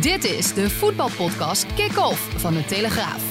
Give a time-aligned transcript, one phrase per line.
[0.00, 3.22] Dit is de voetbalpodcast Kick-Off van de Telegraaf.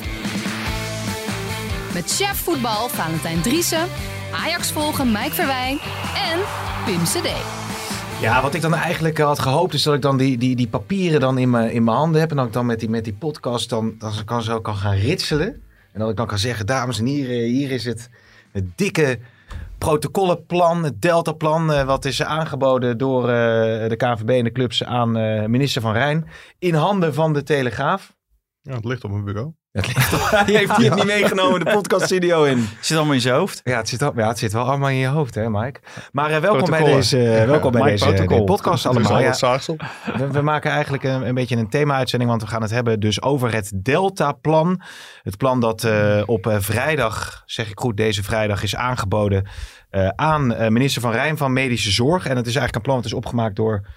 [1.93, 3.87] Met chef voetbal Valentijn Driessen,
[4.33, 5.77] Ajax volgen Mike Verwijn
[6.31, 6.39] en
[6.85, 7.29] Pim CD.
[8.21, 11.19] Ja, wat ik dan eigenlijk had gehoopt is dat ik dan die, die, die papieren
[11.19, 12.29] dan in mijn, in mijn handen heb.
[12.29, 14.95] En dat ik dan met die, met die podcast dan, dan kan, zo kan gaan
[14.95, 15.61] ritselen.
[15.91, 18.09] En dat ik dan kan zeggen, dames en heren, hier is het,
[18.51, 19.19] het dikke
[19.79, 21.73] protocollenplan, het deltaplan.
[21.73, 25.93] eh, wat is aangeboden door eh, de KNVB en de clubs aan eh, minister Van
[25.93, 26.27] Rijn.
[26.59, 28.15] In handen van de Telegraaf.
[28.61, 29.58] Ja, het ligt op mijn bureau.
[29.71, 29.87] Het
[30.47, 32.67] ligt heeft niet meegenomen de podcaststudio in.
[32.81, 33.61] Zit allemaal in zijn hoofd.
[33.63, 35.79] Ja het, zit al, ja, het zit wel allemaal in je hoofd, hè, Mike?
[36.11, 38.37] Maar eh, welkom bij deze, eh, welkom bij Mike deze Protocol.
[38.37, 39.11] deze podcast allemaal.
[39.11, 39.65] al Ja, het
[40.17, 43.21] we, we maken eigenlijk een, een beetje een thema-uitzending, want we gaan het hebben dus
[43.21, 44.81] over het Delta-plan.
[45.23, 49.47] Het plan dat eh, op eh, vrijdag, zeg ik goed, deze vrijdag is aangeboden
[49.89, 52.25] eh, aan eh, minister Van Rijn van Medische Zorg.
[52.25, 53.87] En het is eigenlijk een plan dat is opgemaakt door...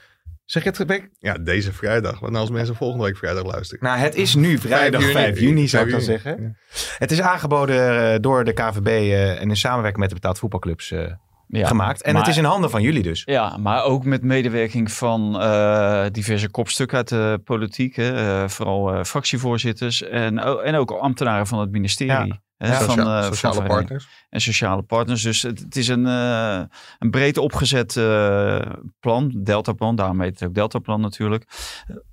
[0.53, 1.11] Zeg je het, Beck?
[1.19, 2.19] Ja, deze vrijdag.
[2.19, 3.84] Want nou als mensen volgende week vrijdag luisteren.
[3.84, 6.56] Nou, het is nu vrijdag 5 juni, zou ik dan 5 zeggen.
[6.98, 10.91] Het is aangeboden eh, door de KVB eh, en in samenwerking met de betaald voetbalclubs
[10.91, 11.00] eh,
[11.48, 12.03] Ja, gemaakt.
[12.03, 13.23] En maar- het is in handen van jullie dus.
[13.25, 17.97] Ja, maar ook met medewerking van eh, diverse kopstukken uit de politiek.
[17.97, 22.27] hè, eh, vooral eh, fractievoorzitters en, en ook ambtenaren van het ministerie.
[22.27, 22.41] Ja.
[22.69, 23.79] Ja, van, eh, sociale Van Rijn.
[23.79, 24.09] partners.
[24.31, 25.23] En sociale partners.
[25.23, 26.61] Dus het, het is een, eh,
[26.99, 28.61] een breed opgezet eh,
[29.01, 29.97] plan, Deltaplan.
[29.97, 31.45] Daarom heet het ook Deltaplan natuurlijk.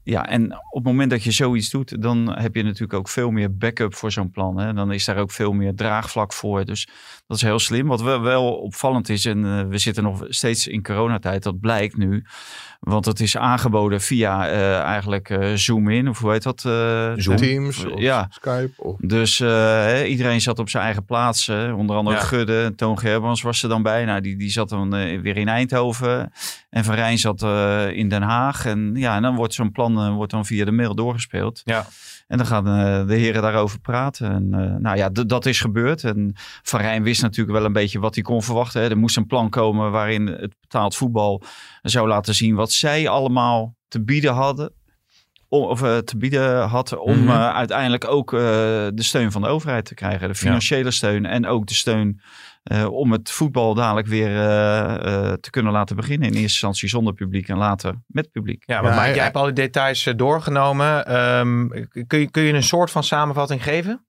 [0.03, 3.31] Ja, en op het moment dat je zoiets doet, dan heb je natuurlijk ook veel
[3.31, 4.57] meer backup voor zo'n plan.
[4.59, 4.73] Hè.
[4.73, 6.65] Dan is daar ook veel meer draagvlak voor.
[6.65, 6.87] Dus
[7.27, 7.87] dat is heel slim.
[7.87, 12.25] Wat wel, wel opvallend is, en we zitten nog steeds in coronatijd, dat blijkt nu.
[12.79, 14.47] Want het is aangeboden via
[14.83, 16.61] eigenlijk Zoom in, of hoe heet dat?
[16.61, 17.35] Zoom.
[17.35, 18.27] Teams of Ja.
[18.29, 18.71] Skype.
[18.77, 18.95] Of...
[18.99, 20.03] Dus hè,
[20.39, 21.49] iedereen zat op zijn eigen plaats.
[21.49, 22.23] Onder andere Ja.
[22.23, 24.05] Gudde, Toon Gerbans was er dan bij.
[24.05, 26.31] Nou, die, die zat dan eh, weer in Eindhoven.
[26.69, 28.65] En Van Rijn zat eh, in Den Haag.
[28.65, 31.61] En ja, en dan wordt zo'n plan eh, wordt dan via de mail doorgespeeld.
[31.65, 31.85] Ja.
[32.27, 32.63] En dan gaan
[33.07, 34.31] de heren daarover praten.
[34.31, 34.49] En
[34.81, 36.03] nou ja, dat is gebeurd.
[36.03, 36.33] En
[36.63, 38.81] Van Rijn wist natuurlijk wel een beetje wat hij kon verwachten.
[38.81, 38.89] Hè.
[38.89, 41.41] Er moest een plan komen waarin het betaald voetbal
[41.81, 44.73] zou laten zien wat zij allemaal te bieden hadden.
[45.51, 47.29] Om, of eh, te bieden had om Mhm.
[47.29, 48.39] eh, uiteindelijk ook eh,
[48.93, 50.27] de steun van de overheid te krijgen.
[50.27, 52.21] De financiële steun en ook de steun
[52.63, 56.27] eh, om het voetbal dadelijk weer eh, eh, te kunnen laten beginnen.
[56.27, 58.63] In eerste instantie zonder publiek en later met publiek.
[58.65, 61.05] Ja, maar Ja, jij hebt al die details doorgenomen.
[61.05, 61.67] Ehm,
[62.07, 64.05] kun, je, kun je een soort van samenvatting geven?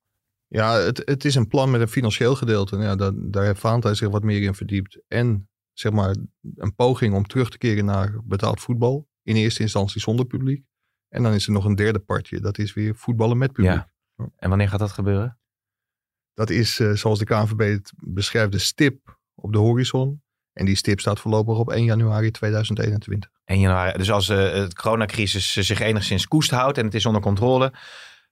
[0.47, 2.75] Ja, het, het is een plan met een financieel gedeelte.
[2.77, 5.01] Nou Ja, dat, daar heeft Valentijn zich wat meer in verdiept.
[5.09, 6.17] En zeg maar
[6.55, 9.09] een poging om terug te keren naar betaald voetbal.
[9.23, 10.65] In eerste instantie zonder publiek.
[11.11, 12.41] En dan is er nog een derde partje.
[12.41, 13.73] Dat is weer voetballen met publiek.
[14.17, 14.29] Ja.
[14.37, 15.39] En wanneer gaat dat gebeuren?
[16.35, 20.23] Dat is, eh, zoals de KNVB het beschrijft, de stip op de horizon.
[20.53, 23.31] En die stip staat voorlopig op 1 januari 2021.
[23.45, 23.99] 1 januari.
[23.99, 27.73] Dus als eh het coronacrisis zich enigszins koest houdt en het is onder controle,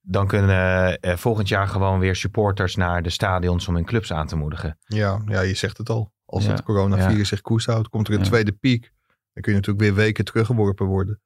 [0.01, 4.27] dan kunnen eh, volgend jaar gewoon weer supporters naar de stadions om hun clubs aan
[4.27, 4.79] te moedigen.
[4.85, 6.13] Ja, ja je zegt het al.
[6.25, 6.51] Als Ja.
[6.51, 7.25] het coronavirus Ja.
[7.25, 8.27] zich koest houdt, komt er een Ja.
[8.27, 8.93] tweede piek.
[9.33, 11.21] Dan kun je natuurlijk weer weken teruggeworpen worden.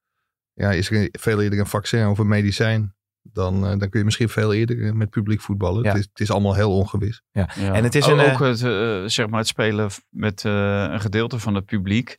[0.55, 4.05] Ja, is er veel eerder een vaccin of een medicijn, dan, eh, dan kun je
[4.05, 5.83] misschien veel eerder met publiek voetballen.
[5.83, 5.89] Ja.
[5.89, 7.23] Het, is, het is allemaal heel ongewis.
[7.33, 7.49] Ja.
[7.57, 10.87] En het is O- een, eh, ook het, eh, zeg maar het spelen met eh,
[10.91, 12.17] een gedeelte van het publiek.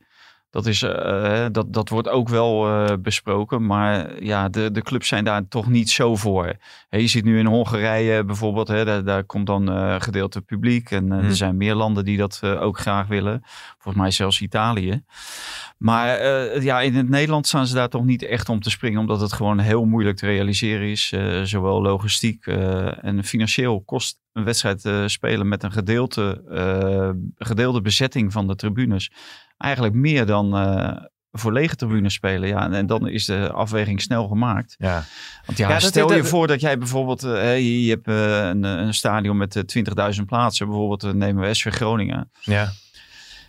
[0.53, 3.65] Dat, is, eh, dat, dat wordt ook wel eh, besproken.
[3.65, 6.55] Maar ja, de, de clubs zijn daar toch niet zo voor.
[6.89, 10.91] Je ziet nu in Hongarije bijvoorbeeld, hè, daar, daar komt dan eh gedeelte publiek.
[10.91, 11.27] En eh, Hmm.
[11.27, 13.41] er zijn meer landen die dat eh, ook graag willen.
[13.77, 15.03] Volgens mij zelfs Italië.
[15.77, 18.99] Maar eh, ja, in het Nederland staan ze daar toch niet echt om te springen.
[18.99, 21.11] Omdat het gewoon heel moeilijk te realiseren is.
[21.11, 27.09] eh, zowel logistiek eh, en financieel kost een wedstrijd eh, spelen met een gedeelte, eh,
[27.47, 29.11] gedeelde bezetting van de tribunes.
[29.57, 30.91] Eigenlijk meer dan eh,
[31.31, 32.49] voor lege tribunes spelen.
[32.49, 34.75] Ja, en, en dan is de afweging snel gemaakt.
[34.77, 35.03] ja.
[35.45, 39.37] Want ja, stel dat- je voor dat jij bijvoorbeeld, je, je hebt een, een stadion
[39.37, 40.67] met eh, 20.000 plaatsen.
[40.67, 42.31] Bijvoorbeeld nemen we SV Groningen.
[42.41, 42.71] Ja.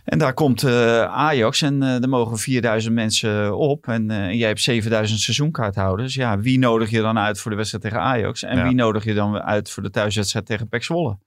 [0.05, 3.87] En daar komt eh, Ajax en eh, er mogen 4000 mensen op.
[3.87, 6.13] En, eh, en jij hebt 7000 seizoenkaarthouders.
[6.13, 8.43] Ja, wie nodig je dan uit voor de wedstrijd tegen Ajax?
[8.43, 8.63] En Ja.
[8.63, 11.17] wie nodig je dan uit voor de thuiswedstrijd tegen PEC Zwolle?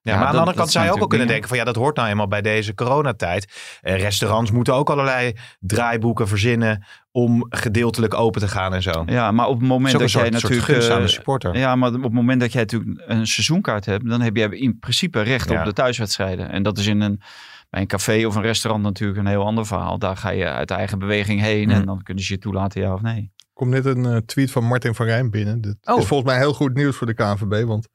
[0.00, 1.64] Ja, Ja, maar aan de andere kant zou je ook wel kunnen denken van ja,
[1.64, 3.52] dat hoort nou eenmaal bij deze coronatijd.
[3.80, 9.02] Eh, restaurants moeten ook allerlei draaiboeken verzinnen om gedeeltelijk open te gaan en zo.
[9.06, 10.64] Ja, maar op het moment dat jij natuurlijk...
[10.64, 11.56] gunst aan de supporter.
[11.58, 14.78] Ja, maar op het moment dat jij natuurlijk een seizoenkaart hebt, dan heb je in
[14.78, 15.58] principe recht Ja.
[15.58, 16.50] op de thuiswedstrijden.
[16.50, 17.20] En dat is in een,
[17.70, 19.98] bij een café of een restaurant natuurlijk een heel ander verhaal.
[19.98, 23.00] Daar ga je uit eigen beweging heen en dan kunnen ze je toelaten, ja of
[23.02, 23.32] nee.
[23.52, 25.60] komt net een eh, tweet van Martin van Rijn binnen.
[25.60, 25.98] Dit Oh.
[25.98, 27.64] is volgens mij heel goed nieuws voor de KNVB.
[27.66, 27.88] Want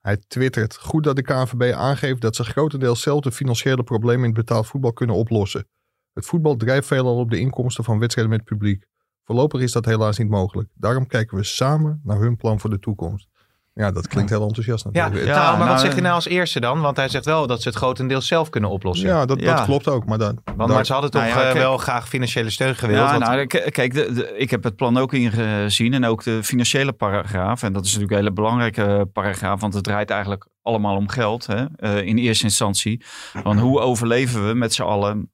[0.00, 4.34] hij twittert goed dat de KNVB aangeeft dat ze grotendeels zelf de financiële problemen in
[4.36, 5.66] het betaald voetbal kunnen oplossen.
[6.12, 8.86] Het voetbal drijft veelal op de inkomsten van wedstrijden met publiek.
[9.24, 10.68] Voorlopig is dat helaas niet mogelijk.
[10.74, 13.28] Daarom kijken we samen naar hun plan voor de toekomst.
[13.74, 15.26] Ja, dat klinkt heel enthousiast Ja, natuurlijk.
[15.26, 16.80] Ja, nou, maar nou, wat zegt hij eh, nou als eerste dan?
[16.80, 19.08] Want hij zegt wel dat ze het grotendeels zelf kunnen oplossen.
[19.08, 19.54] Ja, dat, Ja.
[19.56, 20.06] dat klopt ook.
[20.06, 22.50] Maar, dan, Want daar- maar ze hadden toch Nou ja, eh, kijk- wel graag financiële
[22.50, 22.98] steun gewild.
[22.98, 26.42] Ja, want- nou, kijk, de, de- ik heb het plan ook ingezien en ook de
[26.44, 27.62] financiële paragraaf.
[27.62, 31.46] En dat is natuurlijk een hele belangrijke paragraaf, want het draait eigenlijk allemaal om geld
[31.46, 33.02] hè, eh, in eerste instantie.
[33.42, 35.30] Want hoe overleven we met z'n allen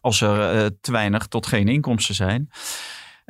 [0.00, 2.50] als er te weinig tot geen inkomsten zijn?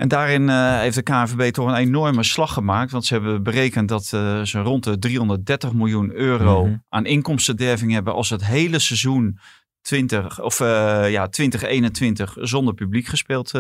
[0.02, 2.90] En daarin eh, heeft de KNVB toch een enorme slag gemaakt.
[2.90, 6.76] Want ze hebben berekend dat eh, ze rond de 330 miljoen euro Mhm.
[6.88, 9.38] aan inkomstenderving hebben als het hele seizoen
[9.82, 13.52] 20 of eh, ja, 2021 zonder publiek gespeeld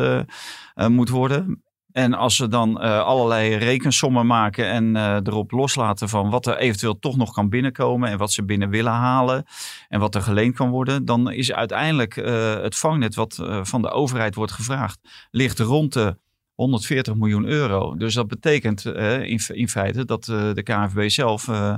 [0.88, 1.62] moet worden.
[1.92, 4.96] En als ze dan allerlei rekensommen maken en
[5.26, 8.92] erop loslaten van wat er eventueel toch nog kan binnenkomen en wat ze binnen willen
[8.92, 9.44] halen
[9.88, 12.14] en wat er geleend kan worden, dan is uiteindelijk
[12.62, 14.98] het vangnet wat van de overheid wordt gevraagd,
[15.30, 16.16] ligt rond de
[16.54, 17.94] 140 miljoen euro.
[17.96, 21.74] Dus dat betekent eh, in, in feite dat eh, de KNVB zelf eh,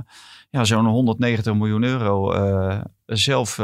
[0.49, 2.31] ja, zo'n 190 miljoen euro
[3.05, 3.55] zelf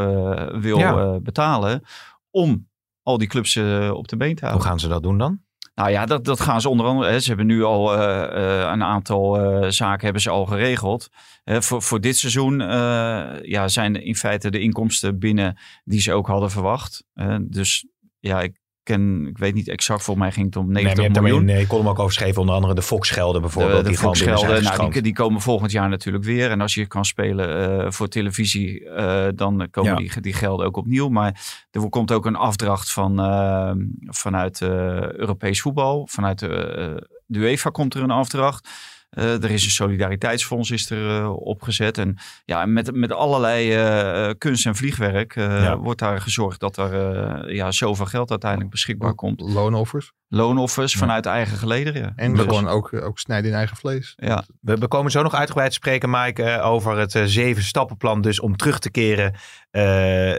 [0.51, 1.19] wil Ja.
[1.19, 1.81] betalen
[2.29, 2.69] om
[3.03, 3.57] al die clubs
[3.91, 4.67] op de been te Hoe houden.
[4.67, 5.39] gaan ze dat doen dan?
[5.75, 7.11] Nou ja, dat, dat gaan ze onder andere.
[7.11, 7.93] Hè, ze hebben nu al
[8.71, 9.35] een aantal
[9.71, 11.09] zaken hebben ze al geregeld.
[11.43, 12.59] Hè, voor, voor dit seizoen
[13.41, 17.03] ja, zijn in feite de inkomsten binnen die ze ook hadden verwacht.
[17.41, 17.85] Dus
[18.19, 21.05] ja, ik ken, ik weet niet exact, volgens mij ging het om Nee, 90 maar
[21.05, 21.45] je hebt miljoen.
[21.47, 22.39] daar in de column ook over geschreven.
[22.41, 23.77] Onder andere de Foxgelden bijvoorbeeld.
[23.77, 26.49] De, de die Volksgelden, nou, die, die komen volgend jaar natuurlijk weer.
[26.51, 29.97] En als je kan spelen eh, voor televisie, eh, dan komen Ja.
[29.97, 31.09] die, die gelden ook opnieuw.
[31.09, 33.71] Maar er komt ook een afdracht van, eh,
[34.05, 34.69] vanuit eh,
[35.11, 36.07] Europees voetbal.
[36.11, 38.69] Vanuit de, eh, de UEFA komt er een afdracht.
[39.11, 41.97] Eh, er is een solidariteitsfonds is er eh, opgezet.
[41.97, 45.77] En ja, met, met allerlei eh, kunst en vliegwerk Ja.
[45.77, 49.39] wordt daar gezorgd dat er ja, zoveel geld uiteindelijk beschikbaar komt.
[49.41, 50.11] Loonoffers.
[50.33, 52.13] Loonoffers vanuit eigen gelederen.
[52.15, 54.13] En Dus- gewoon ook, ook snijden in eigen vlees.
[54.17, 54.43] ja.
[54.61, 58.21] We, we komen zo nog uitgebreid te spreken, Mike, eh, over het eh, zeven stappenplan.
[58.21, 59.33] Dus om terug te keren
[59.71, 59.83] eh,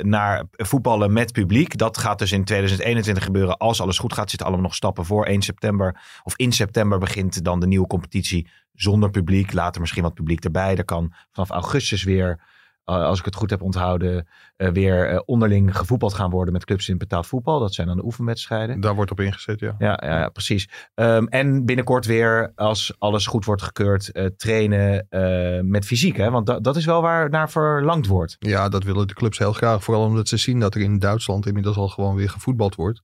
[0.03, 1.79] naar voetballen met publiek.
[1.79, 3.57] Dat gaat dus in 2021 gebeuren.
[3.57, 6.01] Als alles goed gaat, zitten allemaal nog stappen voor 1 september.
[6.23, 9.53] Of in september begint dan de nieuwe competitie zonder publiek.
[9.53, 10.77] Later misschien wat publiek erbij.
[10.77, 12.45] Er kan vanaf augustus weer, eh,
[12.85, 16.89] als ik het goed heb onthouden, eh, weer eh, onderling gevoetbald gaan worden met clubs
[16.89, 17.61] in betaald voetbal.
[17.61, 18.81] Dat zijn dan de oefenwedstrijden.
[18.81, 19.75] Daar wordt op ingezet, ja.
[19.79, 20.69] Ja, ja, ja, precies.
[20.95, 26.17] Ehm, en binnenkort weer, als alles goed wordt gekeurd, eh, trainen eh, met fysiek.
[26.17, 26.31] Hè?
[26.31, 28.37] Want da- dat is wel waar naar verlangd wordt.
[28.39, 29.85] Ja, dat willen de clubs heel graag.
[29.85, 33.03] Vooral omdat ze zien dat er in Duitsland inmiddels al gewoon weer gevoetbald wordt.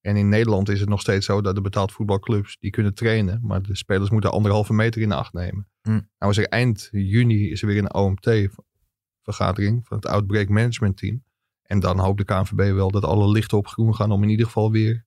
[0.00, 3.40] En in Nederland is het nog steeds zo dat de betaald voetbalclubs die kunnen trainen.
[3.42, 5.68] Maar de spelers moeten anderhalve meter in de acht nemen.
[5.82, 6.00] Hm.
[6.18, 7.88] Nou is er eind juni is er weer een
[9.26, 11.24] OMT-vergadering van het Outbreak Management Team.
[11.62, 14.46] En dan hoopt de KNVB wel dat alle lichten op groen gaan om in ieder
[14.46, 15.06] geval weer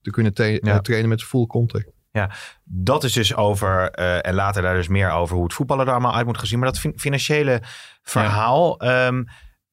[0.00, 0.58] te kunnen Ja.
[0.74, 1.90] eh, trainen met full contact.
[2.64, 5.92] Dat is dus over, eh, en later daar dus meer over hoe het voetballen er
[5.92, 6.58] allemaal uit moet gezien.
[6.58, 7.62] Maar dat fin- financiële
[8.02, 9.24] verhaal, ehm,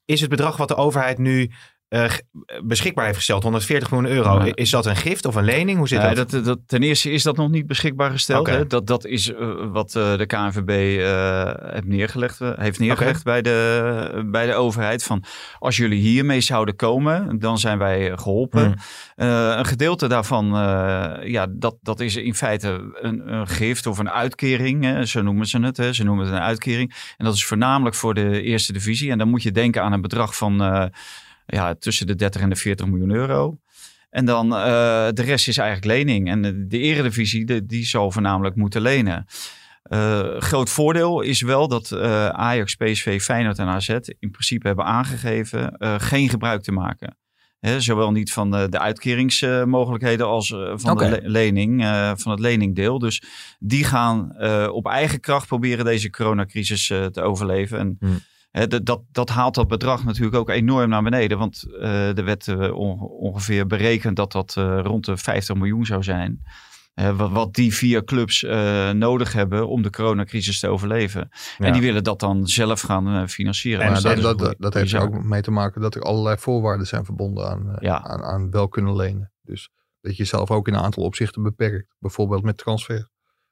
[0.05, 1.51] is het bedrag wat de overheid nu
[1.87, 2.21] eh, g-
[2.63, 4.45] beschikbaar heeft gesteld, 140 miljoen euro.
[4.45, 4.55] Ja.
[4.55, 5.77] Is dat een gift of een lening?
[5.77, 6.29] Hoe zit Nee, dat?
[6.31, 8.47] dat, dat, ten eerste is dat nog niet beschikbaar gesteld.
[8.47, 8.67] Hè?
[8.67, 13.41] Dat, dat is eh, wat eh, de KNVB eh, heeft neergelegd, eh, heeft neergelegd bij,
[13.41, 15.03] de, bij de overheid.
[15.03, 15.23] Van
[15.59, 18.63] als jullie hiermee zouden komen, dan zijn wij geholpen.
[18.65, 18.75] Hmm.
[19.15, 23.97] Eh, een gedeelte daarvan, eh, ja, dat, dat is in feite een, een gift of
[23.97, 24.83] een uitkering.
[24.83, 25.05] Hè?
[25.05, 25.77] Zo noemen ze het.
[25.77, 25.93] Hè?
[25.93, 26.95] Ze noemen het een uitkering.
[27.17, 29.11] En dat is voornamelijk voor de eerste divisie.
[29.11, 30.85] En dan moet je denken aan een bedrag van eh,
[31.47, 33.59] ja, tussen de 30 en de 40 miljoen euro.
[34.09, 34.59] En dan eh,
[35.13, 36.29] de rest is eigenlijk lening.
[36.29, 39.25] En de, de eredivisie, de, die zal voornamelijk moeten lenen.
[39.83, 43.89] Eh, groot voordeel is wel dat eh, Ajax, PSV, Feyenoord en AZ
[44.19, 47.17] in principe hebben aangegeven geen gebruik te maken.
[47.77, 51.81] Zowel niet van de, de uitkeringsmogelijkheden als van de le- lening,
[52.15, 52.99] van het leningdeel.
[52.99, 53.23] Dus
[53.59, 54.35] die gaan
[54.71, 57.79] op eigen kracht proberen deze coronacrisis te overleven.
[57.79, 58.19] En Hmm.
[58.51, 61.37] Dat- dat, haalt dat bedrag natuurlijk ook enorm naar beneden.
[61.37, 65.85] Want eh er werd eh, onge- ongeveer berekend dat dat eh, rond de 50 miljoen
[65.85, 66.41] zou zijn.
[67.15, 68.41] Wat, wat die vier clubs
[68.93, 71.29] nodig hebben om de coronacrisis te overleven.
[71.57, 71.65] Ja.
[71.65, 73.85] En die willen dat dan zelf gaan financieren.
[73.85, 76.87] En Dus dat, dat, dat, heeft er ook mee te maken dat er allerlei voorwaarden
[76.87, 78.03] zijn verbonden aan, Ja.
[78.03, 79.31] aan, aan wel kunnen lenen.
[79.41, 79.69] Dus
[80.01, 81.95] dat je jezelf ook in een aantal opzichten beperkt.
[81.99, 83.09] Bijvoorbeeld met transfer.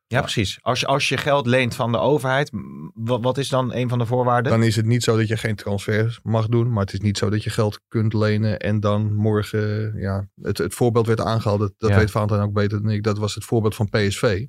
[0.07, 0.57] Ja, precies.
[0.61, 2.51] Als je, als je geld leent van de overheid,
[2.93, 4.51] wat, wat is dan een van de voorwaarden?
[4.51, 6.71] Dan is het niet zo dat je geen transfers mag doen.
[6.71, 9.93] Maar het is niet zo dat je geld kunt lenen en dan morgen...
[9.99, 11.97] Ja, het, het voorbeeld werd aangehaald, dat, dat Ja.
[11.97, 13.03] weet Valentijn ook beter dan ik.
[13.03, 14.45] Dat was het voorbeeld van PSV.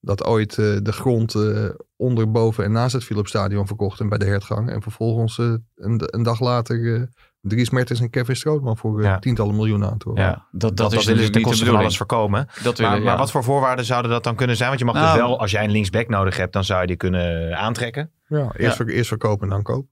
[0.00, 4.18] Dat ooit eh, de grond eh, onder, boven en naast het Philipsstadion verkocht en bij
[4.18, 4.70] de hertgang.
[4.70, 7.08] En vervolgens eh, een, een dag later
[7.42, 9.18] Dries Mertens en Kevin Strootman voor eh, Ja.
[9.18, 10.24] tientallen miljoenen aantrokken.
[10.24, 10.30] Ja.
[10.30, 12.46] Ja, dat, dat, dat, is dat willen ze natuurlijk de van alles voorkomen.
[12.62, 13.18] Dat Maar, willen, maar ja.
[13.18, 14.68] wat voor voorwaarden zouden dat dan kunnen zijn?
[14.68, 16.86] Want je mag Nou, dus wel, als jij een linksback nodig hebt, dan zou je
[16.86, 18.10] die kunnen aantrekken.
[18.28, 19.90] Ja, eerst, ver- eerst verkopen en dan kopen.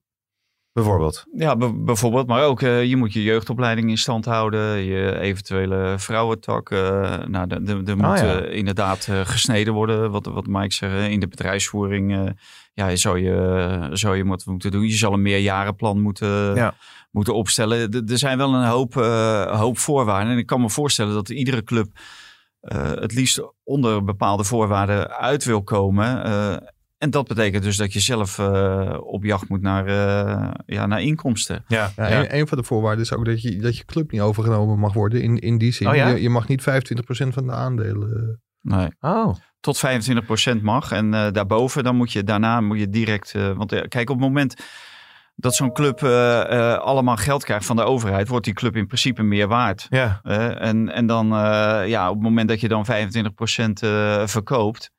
[0.73, 1.25] Bijvoorbeeld.
[1.33, 2.26] Ja, bijvoorbeeld.
[2.26, 4.85] Maar ook, eh, je moet je jeugdopleiding in stand houden.
[4.85, 6.71] Je eventuele vrouwentak.
[6.71, 8.40] eh nou, de- de- er moet ja.
[8.40, 10.11] eh, inderdaad gesneden worden.
[10.11, 12.35] Wat, wat Mike zegt, in de bedrijfsvoering
[12.73, 14.83] ja, zou je, zou je moeten doen.
[14.83, 16.75] Je zal een meerjarenplan moeten, Ja.
[17.11, 17.90] Moeten opstellen.
[17.90, 20.33] D- er zijn wel een hoop, eh, hoop voorwaarden.
[20.33, 21.88] En ik kan me voorstellen dat iedere club
[22.61, 26.25] eh, het liefst onder bepaalde voorwaarden uit wil komen.
[26.25, 26.57] Eh,
[26.99, 31.02] en dat betekent dus dat je zelf eh, op jacht moet naar, eh, ja, naar
[31.02, 31.64] inkomsten.
[31.69, 32.21] Ja, Ja, ja.
[32.21, 34.93] Een, een van de voorwaarden is ook dat je, dat je club niet overgenomen mag
[34.93, 35.23] worden.
[35.23, 36.09] In, in die zin, Oh ja?
[36.09, 36.64] je, je mag niet 25%
[37.29, 38.40] van de aandelen.
[38.62, 38.88] Nee.
[39.00, 39.83] Oh, Tot
[40.57, 40.93] 25% mag.
[40.93, 43.35] En eh, daarboven, dan moet je daarna moet je direct.
[43.35, 44.55] eh, want kijk, op het moment
[45.41, 46.41] dat zo'n club eh,
[46.73, 49.87] eh, allemaal geld krijgt van de overheid, wordt die club in principe meer waard.
[49.91, 50.21] ja.
[50.23, 51.27] Eh, en, en dan,
[51.87, 54.91] ja, op het moment dat je dan 25% eh, verkoopt.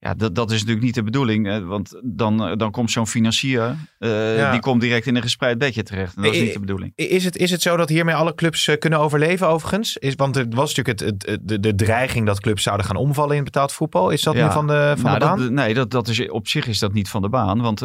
[0.00, 1.66] Ja, dat, dat is natuurlijk niet de bedoeling.
[1.66, 4.50] want dan, dan komt zo'n financier, Ja.
[4.50, 6.16] die komt direct in een gespreid bedje terecht.
[6.16, 6.92] En dat is niet de bedoeling.
[6.94, 9.96] Is het, is het zo dat hiermee alle clubs kunnen overleven overigens?
[9.96, 13.44] Is, want er was natuurlijk het, de, de dreiging dat clubs zouden gaan omvallen in
[13.44, 14.10] betaald voetbal.
[14.10, 14.46] Is dat Ja.
[14.46, 15.38] nu van de, van Nou, de baan?
[15.38, 17.60] dat, nee, dat, dat is, op zich is dat niet van de baan.
[17.62, 17.80] Want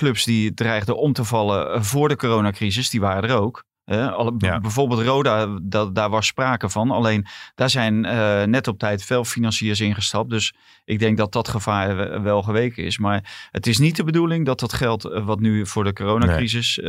[0.00, 3.64] clubs die dreigden om te vallen eh, voor de coronacrisis, die waren er ook.
[3.84, 4.60] Alle, Ja.
[4.60, 6.90] Bijvoorbeeld Roda, dat, daar was sprake van.
[6.90, 10.30] Alleen daar zijn eh, net op tijd veel financiers ingestapt.
[10.30, 10.54] Dus
[10.84, 12.98] ik denk dat dat gevaar we- wel geweken is.
[12.98, 16.80] Maar het is niet de bedoeling dat dat geld eh, wat nu voor de coronacrisis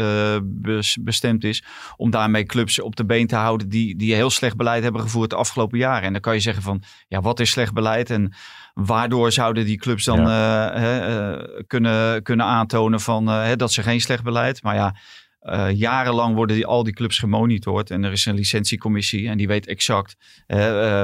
[0.44, 1.64] bes- bestemd is.
[1.98, 5.30] Om daarmee clubs op de been te houden die, die heel slecht beleid hebben gevoerd
[5.30, 6.04] de afgelopen jaren.
[6.04, 8.10] En dan kan je zeggen van ja, wat is slecht beleid?
[8.10, 8.34] En
[8.74, 10.26] waardoor zouden die clubs dan eh,
[10.74, 14.64] hè, eh, kunnen, kunnen aantonen van, eh, hè, dat ze geen slecht beleid.
[14.64, 14.96] Maar ja,
[15.42, 17.92] eh, jarenlang worden die, al die clubs gemonitord.
[17.92, 20.16] En er is een licentiecommissie en die weet exact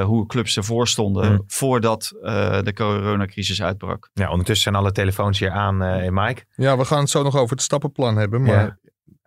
[0.04, 1.44] hoe clubs ervoor stonden Hmm.
[1.48, 4.10] voordat eh, de coronacrisis uitbrak.
[4.14, 6.44] Ja, ondertussen zijn alle telefoons hier aan, eh Mike.
[6.56, 8.42] Ja, we gaan het zo nog over het stappenplan hebben.
[8.42, 8.78] Maar Ja.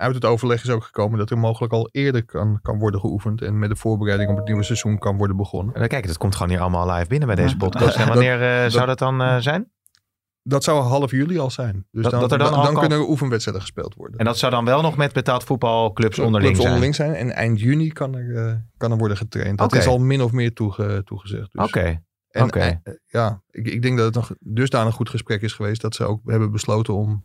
[0.00, 3.42] Uit het overleg is ook gekomen dat er mogelijk al eerder kan, kan worden geoefend.
[3.42, 5.74] En met de voorbereiding op het nieuwe seizoen kan worden begonnen.
[5.74, 7.96] En kijk, het komt gewoon hier allemaal live binnen bij deze podcast.
[7.96, 9.70] En Dat- wanneer eh, zou dat- dat dan eh, zijn?
[10.42, 11.86] Dat zou half juli al zijn.
[11.90, 14.18] Dus Dat- dan, dat er dan dan, al dan kan- kunnen er oefenwedstrijden gespeeld worden.
[14.18, 16.68] En dat zou dan wel nog met betaald voetbalclubs onderling Clubs zijn?
[16.74, 17.14] onderling zijn.
[17.14, 19.58] En eind juni kan er, eh, kan er worden getraind.
[19.58, 21.52] Dat is al min of meer toege, toegezegd.
[21.52, 21.64] Dus.
[21.64, 22.02] Oké.
[22.30, 22.80] En, Oké.
[23.06, 26.20] ja, ik, ik denk dat het nog dusdanig goed gesprek is geweest dat ze ook
[26.24, 27.24] hebben besloten om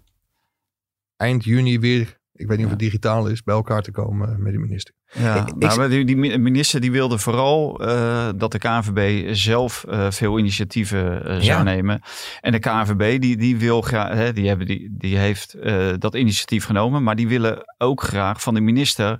[1.17, 4.53] eind juni weer, ik weet niet of het digitaal is, bij elkaar te komen met
[4.53, 4.93] de minister.
[5.11, 9.83] Ja, Ik- nou, maar die, die minister die wilde vooral eh, dat de KNVB zelf
[9.89, 11.63] eh, veel initiatieven eh, zou Ja.
[11.63, 12.01] nemen.
[12.41, 16.15] En de KNVB die, die wil graag, hè, die, hebben, die, die heeft eh, dat
[16.15, 19.19] initiatief genomen, maar die willen ook graag van de minister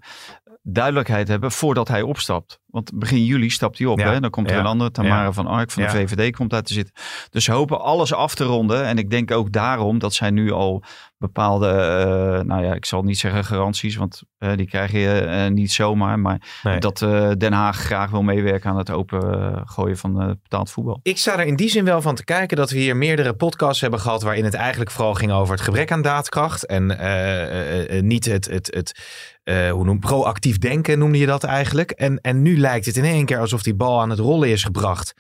[0.64, 2.60] duidelijkheid hebben voordat hij opstapt.
[2.76, 4.00] Want begin juli stapt hij op.
[4.00, 4.20] Ja, Hè?
[4.20, 5.32] Dan komt er ja, een andere, Tamara ja.
[5.32, 5.92] van Ark van Ja.
[5.92, 6.94] de VVD komt daar te zitten.
[7.30, 8.86] Dus ze hopen alles af te ronden.
[8.86, 10.84] En ik denk ook daarom dat zij nu al
[11.18, 15.52] bepaalde, eh, nou ja, ik zal niet zeggen garanties, want eh, die krijg je eh,
[15.52, 16.20] niet zomaar.
[16.20, 16.80] Maar Nee.
[16.80, 20.72] dat eh, Den Haag graag wil meewerken aan het open eh, gooien van eh, betaald
[20.72, 21.00] voetbal.
[21.04, 23.82] Ik sta er in die zin wel van te kijken dat we hier meerdere podcasts
[23.82, 27.98] hebben gehad waarin het eigenlijk vooral ging over het gebrek aan daadkracht en eh, eh,
[27.98, 29.04] eh, niet het, het, het
[29.44, 31.92] eh, hoe noem, proactief denken noemde je dat eigenlijk.
[31.92, 34.64] En, en nu lijkt het in één keer alsof die bal aan het rollen is
[34.64, 35.14] gebracht.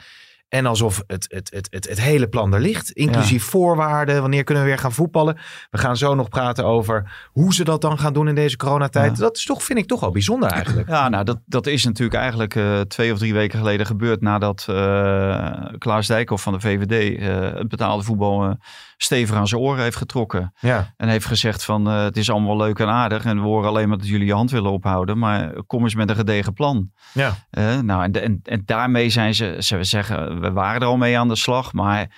[0.50, 2.92] En alsof het, het, het, het, het hele plan er ligt.
[2.92, 4.22] Inclusief voorwaarden.
[4.22, 5.38] Wanneer kunnen we weer gaan voetballen?
[5.70, 9.18] We gaan zo nog praten over hoe ze dat dan gaan doen in deze coronatijd.
[9.18, 9.24] Ja.
[9.24, 10.90] Dat is toch, vind ik toch wel bijzonder eigenlijk.
[10.90, 14.66] Ja, nou, dat, dat is natuurlijk eigenlijk eh, twee of drie weken geleden gebeurd nadat
[14.70, 18.58] eh Klaas Dijkhoff van de VVD eh, het betaalde voetbal
[18.98, 20.54] stevig aan zijn oren heeft getrokken.
[20.60, 23.70] Ja, En heeft gezegd van eh, het is allemaal leuk en aardig en we horen
[23.70, 25.18] alleen maar dat jullie je hand willen ophouden.
[25.18, 26.92] Maar kom eens met een gedegen plan.
[27.14, 27.34] ja.
[27.50, 31.20] Eh, nou, en, en, en daarmee zijn ze, ze zeggen, we waren er al mee
[31.20, 32.12] aan de slag, maar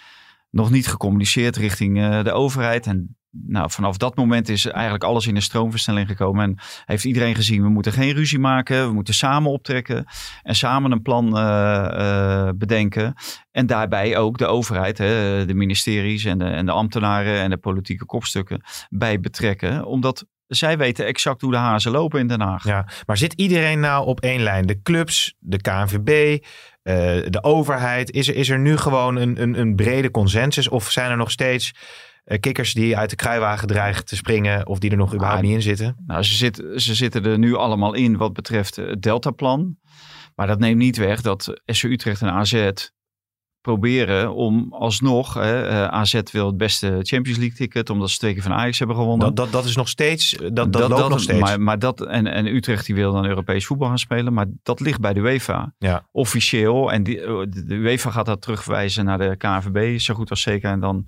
[0.50, 2.86] nog niet gecommuniceerd richting eh, de overheid.
[2.86, 6.44] En nou, vanaf dat moment is eigenlijk alles in een stroomversnelling gekomen.
[6.44, 8.88] En heeft iedereen gezien, we moeten geen ruzie maken.
[8.88, 10.06] We moeten samen optrekken.
[10.44, 13.14] En samen een plan uh, bedenken.
[13.52, 17.58] En daarbij ook de overheid, hè, de ministeries en de, en de ambtenaren en de
[17.58, 19.86] politieke kopstukken bij betrekken.
[19.86, 22.64] Omdat zij weten exact hoe de hazen lopen in Den Haag.
[22.64, 24.66] Ja, maar zit iedereen nou op één lijn?
[24.66, 26.44] De clubs, de KNVB,
[26.84, 26.94] uh,
[27.30, 28.12] de overheid.
[28.12, 30.70] Is er, is er nu gewoon een, een, een brede consensus?
[30.70, 31.74] Of zijn er nog steeds
[32.40, 35.56] kikkers die uit de kruiwagen dreigen te springen of die er nog überhaupt ah, niet
[35.56, 35.96] in zitten?
[36.08, 39.78] Nou, ze, zit, ze zitten er nu allemaal in wat betreft het Deltaplan.
[40.36, 42.72] Maar dat neemt niet weg dat SC Utrecht en AZ
[43.62, 48.34] proberen om alsnog, hè, eh, AZ wil het beste Champions League ticket, omdat ze twee
[48.34, 49.26] keer van Ajax hebben gewonnen.
[49.28, 51.40] Dat, dat, dat is nog steeds, dat, dat, dat loopt nog steeds.
[51.40, 54.80] Maar, maar dat, en, en Utrecht die wil dan Europees voetbal gaan spelen, maar dat
[54.80, 55.74] ligt bij de UEFA.
[55.78, 56.06] Ja.
[56.12, 57.18] Officieel, en die,
[57.50, 60.72] de UEFA gaat dat terugwijzen naar de KNVB, zo goed als zeker.
[60.72, 61.08] En dan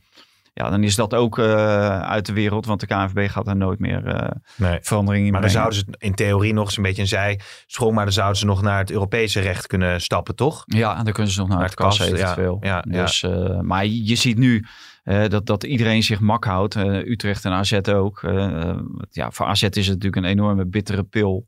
[0.60, 1.46] ja, dan is dat ook uh,
[2.00, 2.66] uit de wereld.
[2.66, 4.80] Want de KNVB gaat daar nooit meer uh, nee.
[4.82, 7.96] verandering in Maar dan zouden ze in theorie nog eens een beetje een zijsprong.
[7.96, 10.64] Maar dan zouden ze nog naar het Europese recht kunnen stappen, toch?
[10.66, 12.58] Ja, en dan kunnen ze nog naar, naar het kas eventueel.
[12.62, 13.24] Ja, ja, dus.
[13.24, 14.66] Uh, maar je ziet nu
[15.04, 16.76] dat, dat iedereen zich mak houdt.
[16.76, 18.22] Utrecht en AZ ook.
[19.10, 21.46] ja, voor AZ is het natuurlijk een enorme bittere pil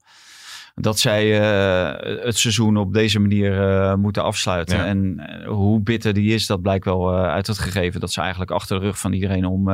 [0.75, 4.78] dat zij uh, het seizoen op deze manier uh, moeten afsluiten.
[4.78, 4.86] Ja.
[4.86, 8.51] En uh, hoe bitter die is, dat blijkt wel uit het gegeven dat ze eigenlijk
[8.51, 9.70] achter de rug van iedereen om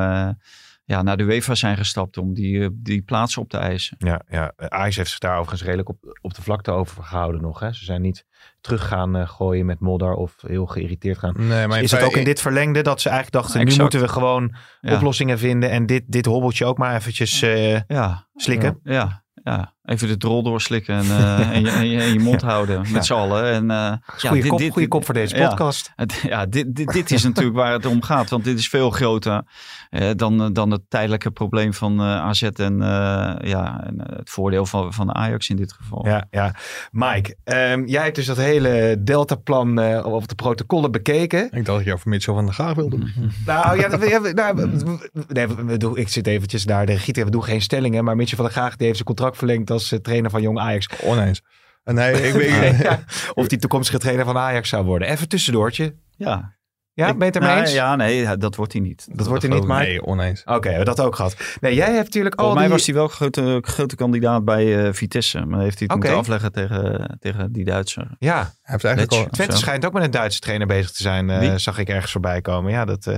[0.88, 3.96] ja, naar de UEFA zijn gestapt om die, die plaatsen op te eisen.
[4.00, 4.54] Ja, ja.
[4.58, 7.60] Ajax heeft zich daar overigens redelijk op, op de vlakte over gehouden nog.
[7.60, 7.74] Hè?
[7.74, 8.26] Ze zijn niet
[8.62, 11.34] terug gaan gooien met modder of heel geïrriteerd gaan.
[11.38, 14.08] Nee, maar is het ook in dit verlengde dat ze eigenlijk dachten, nu moeten we
[14.08, 14.96] gewoon ja.
[14.96, 17.40] oplossingen vinden en dit, dit hobbeltje ook maar eventjes
[17.88, 18.28] ja.
[18.36, 18.80] slikken?
[18.84, 19.24] ja.
[19.44, 22.80] ja even de drol doorslikken en, uh, en, je, en, je, en, je, mond houden
[22.80, 23.02] met ja.
[23.02, 23.52] z'n allen.
[23.52, 25.94] En, uh, goede, ja, kop, dit, goede kop voor deze podcast.
[26.22, 28.30] Ja, dit, dit, dit, is natuurlijk waar het om gaat.
[28.30, 29.44] Want dit is veel groter
[29.92, 32.78] uh, dan, dan het tijdelijke probleem van AZ en,
[33.42, 36.06] ja, en het voordeel van, van Ajax in dit geval.
[36.06, 36.56] Ja, ja.
[36.92, 41.44] Mike, um, jij hebt dus dat hele Delta-plan of de protocollen bekeken.
[41.44, 42.98] Ik dacht dat je over Mitchell van der Gaag wilde.
[43.46, 44.70] nou ja, we, nou,
[45.28, 47.26] nee, we, we, ik zit eventjes naar de Gieter.
[47.26, 48.04] We doen geen stellingen.
[48.04, 50.60] Maar Mitchell van der Gaag die heeft zijn contract verlengd als eh, trainer van Jong
[50.60, 50.88] Ajax.
[51.04, 51.42] Oneens.
[51.84, 53.00] Nee, ik weet ja,
[53.34, 55.08] Of die toekomstige trainer van Ajax zou worden.
[55.08, 55.96] Even tussendoortje.
[56.16, 56.56] Ja.
[56.94, 57.74] Ja, ben je het ermee nou, eens?
[57.74, 59.06] Ja, nee, dat wordt hij niet.
[59.08, 59.84] Dat, dat wordt hij niet, maar...
[59.84, 60.42] Nee, oneens.
[60.46, 61.36] Oké, okay, dat ook gehad.
[61.62, 64.94] Nee, jij hebt natuurlijk al Volgens mij was hij wel grote, grote kandidaat bij uh,
[64.94, 65.46] Vitesse.
[65.46, 66.14] Maar heeft hij het okay.
[66.14, 68.08] moeten afleggen tegen, tegen die Duitser.
[68.20, 68.38] Ja.
[68.38, 69.28] Hij heeft eigenlijk al...
[69.32, 71.30] Twente schijnt ook met een Duitse trainer bezig te zijn.
[71.30, 72.72] Uh, zag ik ergens voorbij komen.
[72.72, 73.06] Ja, dat...
[73.06, 73.16] Uh,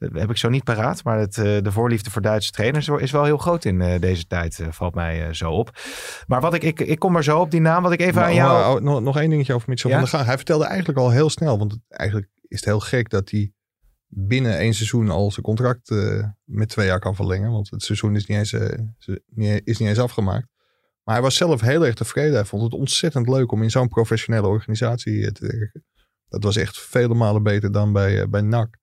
[0.00, 1.04] dat heb ik zo niet paraat.
[1.04, 4.60] Maar het, de voorliefde voor Duitse trainers is wel heel groot in deze tijd.
[4.70, 5.78] valt mij zo op.
[6.26, 7.82] Maar wat ik, ik, ik kom er zo op die naam.
[7.82, 8.72] Wat ik even maar, aan jou...
[8.72, 9.96] Maar, nog, nog één dingetje over Mitchell ja?
[9.96, 10.26] van der Gaag.
[10.26, 11.58] Hij vertelde eigenlijk al heel snel.
[11.58, 13.52] Want het, eigenlijk is het heel gek dat hij
[14.06, 17.50] binnen één seizoen al zijn contract uh, met twee jaar kan verlengen.
[17.50, 20.46] Want het seizoen is niet, eens, uh, is niet eens afgemaakt.
[21.04, 22.34] Maar hij was zelf heel erg tevreden.
[22.34, 25.84] Hij vond het ontzettend leuk om in zo'n professionele organisatie eh, te werken.
[26.28, 28.76] Dat was echt vele malen beter dan bij, bij NAC.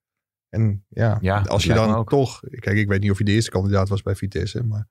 [0.49, 2.39] En ja, ja als je dan toch...
[2.39, 4.63] Kijk, ik weet niet of hij de eerste kandidaat was bij Vitesse.
[4.63, 4.87] Maar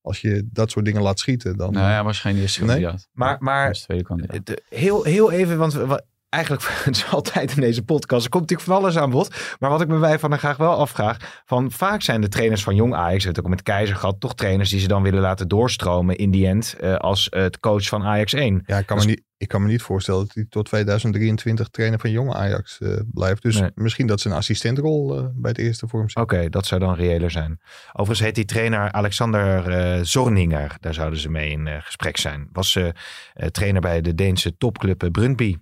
[0.00, 1.72] als je dat soort dingen laat schieten, dan...
[1.72, 2.92] Nou ja, waarschijnlijk eerste kandidaat.
[2.92, 3.06] Nee?
[3.12, 4.60] Maar, maar tweede kandidaat.
[4.68, 5.74] heel, heel even, want
[6.28, 8.24] eigenlijk het is altijd in deze podcast.
[8.24, 9.56] Er komt natuurlijk van alles aan bod.
[9.58, 11.42] Maar wat ik me bij van dan graag wel afvraag.
[11.44, 14.70] Van vaak zijn de trainers van Jong Ajax, het ook met Keizer gehad, toch trainers
[14.70, 18.02] die ze dan willen laten doorstromen in die end uh, als uh, het coach van
[18.02, 18.62] Ajax 1.
[18.66, 21.68] Ja, ik kan, dus, me, niet, ik kan me niet voorstellen dat hij tot 2023
[21.68, 23.42] trainer van Jong Ajax uh, blijft.
[23.42, 23.70] Dus nee.
[23.74, 27.30] misschien dat ze een assistentrol bij het eerste vorm Oké, okay, dat zou dan reëler
[27.30, 27.60] zijn.
[27.92, 30.76] Overigens heet die trainer Alexander Zorninger.
[30.80, 32.48] Daar zouden ze mee in gesprek zijn.
[32.52, 32.78] Was
[33.50, 35.56] trainer bij de Deense topclub Brøndby.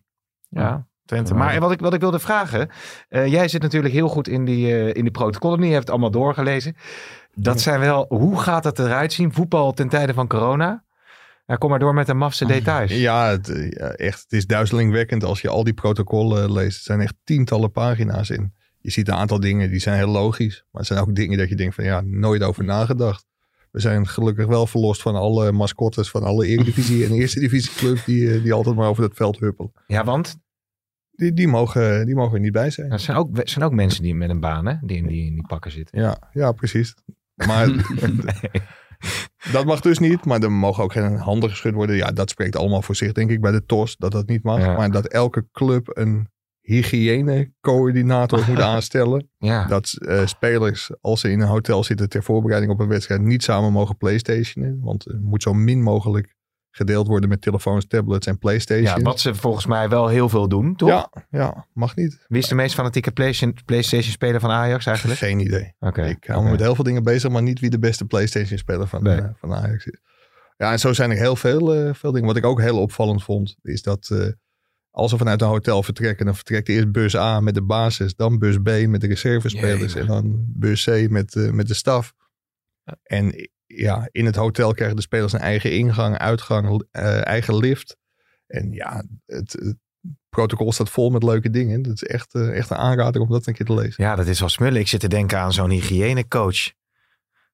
[0.55, 1.35] Ja, Twente.
[1.35, 2.69] Maar wat ik, wat ik wilde vragen.
[3.11, 5.59] Uh, jij zit natuurlijk heel goed in die, uh, in die protocollen.
[5.59, 6.77] Je hebt het allemaal doorgelezen.
[7.35, 8.07] Dat zijn wel.
[8.09, 9.33] Hoe gaat het eruit zien?
[9.33, 10.85] Voetbal ten tijde van corona?
[11.47, 12.93] Ja, kom maar door met de mafse details.
[13.09, 14.23] Ja, het, ja, echt.
[14.23, 16.77] Het is duizelingwekkend als je al die protocollen leest.
[16.77, 18.55] Er zijn echt tientallen pagina's in.
[18.81, 20.65] Je ziet een aantal dingen die zijn heel logisch.
[20.71, 23.27] Maar er zijn ook dingen dat je denkt van ja, nooit over nagedacht.
[23.71, 28.05] We zijn gelukkig wel verlost van alle mascottes van alle Eredivisie en Eerste Divisie clubs
[28.05, 29.73] die, die altijd maar over het veld huppelen.
[29.87, 30.37] Ja, want
[31.17, 32.93] die, die, mogen, die mogen er niet bij zijn.
[32.93, 34.75] Er zijn ook, zijn ook mensen die met een baan, hè?
[34.81, 36.01] Die in die, in die pakken zitten.
[36.01, 36.95] Ja, ja precies.
[37.35, 37.69] Maar
[39.53, 40.25] dat mag dus niet.
[40.25, 41.97] Maar er mogen ook geen handen geschud worden.
[41.97, 43.97] Ja, dat spreekt allemaal voor zich, denk ik, bij de TOS.
[43.97, 44.61] Dat dat niet mag.
[44.61, 44.77] Ja.
[44.77, 46.29] Maar dat elke club een
[46.61, 49.29] hygiënecoördinator moet aanstellen.
[49.39, 49.67] Ja.
[49.67, 53.43] Dat uh, spelers, als ze in een hotel zitten ter voorbereiding op een wedstrijd, niet
[53.43, 54.81] samen mogen playstationen.
[54.83, 56.35] Want er moet zo min mogelijk
[56.77, 58.85] gedeeld worden met telefoons, tablets en Playstation.
[58.99, 60.89] Ja, wat ze volgens mij wel heel veel doen, toch?
[60.89, 62.25] ja, ja, mag niet.
[62.29, 65.19] Wie is de meest fanatieke PlayStation, PlayStation speler van Ajax eigenlijk?
[65.19, 65.75] Geen idee.
[65.81, 66.07] Oké.
[66.07, 69.03] Ik hou me met heel veel dingen bezig, maar niet wie de beste PlayStation-speler van,
[69.03, 69.21] Nee.
[69.21, 70.01] eh, van Ajax is.
[70.57, 72.27] Ja, en zo zijn er heel veel, eh, veel dingen.
[72.27, 74.27] Wat ik ook heel opvallend vond, is dat eh,
[74.91, 78.39] als we vanuit een hotel vertrekken, dan vertrekt eerst bus A met de basis, dan
[78.39, 82.15] bus B met de reservespelers Jee, en dan bus C met, met de staf.
[83.03, 87.97] En ja, in het hotel krijgen de spelers een eigen ingang, uitgang, eh, eigen lift.
[88.47, 89.77] En ja, het,
[90.29, 91.83] protocol staat vol met leuke dingen.
[91.83, 94.05] Dat is echt, eh, echt een aanrader om dat een keer te lezen.
[94.05, 94.81] Ja, dat is wel smullen.
[94.81, 96.73] Ik zit te denken aan zo'n hygiënecoach.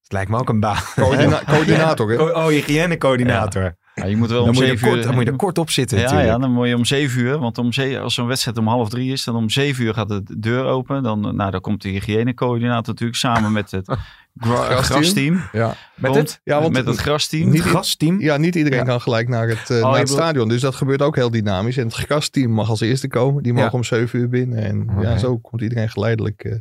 [0.03, 0.83] Het lijkt me ook een baan.
[0.95, 2.17] Coördina- coördinator, hè?
[2.17, 3.79] Co- Oh, hygiënecoördinator.
[3.95, 5.05] Ja, je moet wel Dan, om moet je zeven kort, uur...
[5.07, 6.31] dan moet je er kort op zitten ja, natuurlijk.
[6.33, 7.39] ja, dan moet je om zeven uur.
[7.39, 10.09] Want om zeven, als zo'n wedstrijd om half drie is, dan om zeven uur gaat
[10.09, 11.03] de deur open.
[11.03, 13.87] Dan, nou, dan komt de hygiënecoördinator natuurlijk samen met het
[14.37, 14.85] gra- Grasteam.
[14.85, 15.43] grasteam.
[15.53, 15.75] Ja.
[15.95, 16.41] Met Komt, het?
[16.45, 17.49] Ja, want met het grasteam.
[17.51, 18.21] niet- Het gasteam?
[18.21, 18.85] Ja, niet iedereen Ja.
[18.85, 20.49] kan gelijk naar het, eh, naar je het stadion.
[20.49, 21.77] Dus dat gebeurt ook heel dynamisch.
[21.77, 23.43] En het gasteam mag als eerste komen.
[23.43, 23.77] Die mogen Ja.
[23.77, 24.59] om 7 uur binnen.
[24.65, 26.53] En ja, zo komt iedereen geleidelijk eh,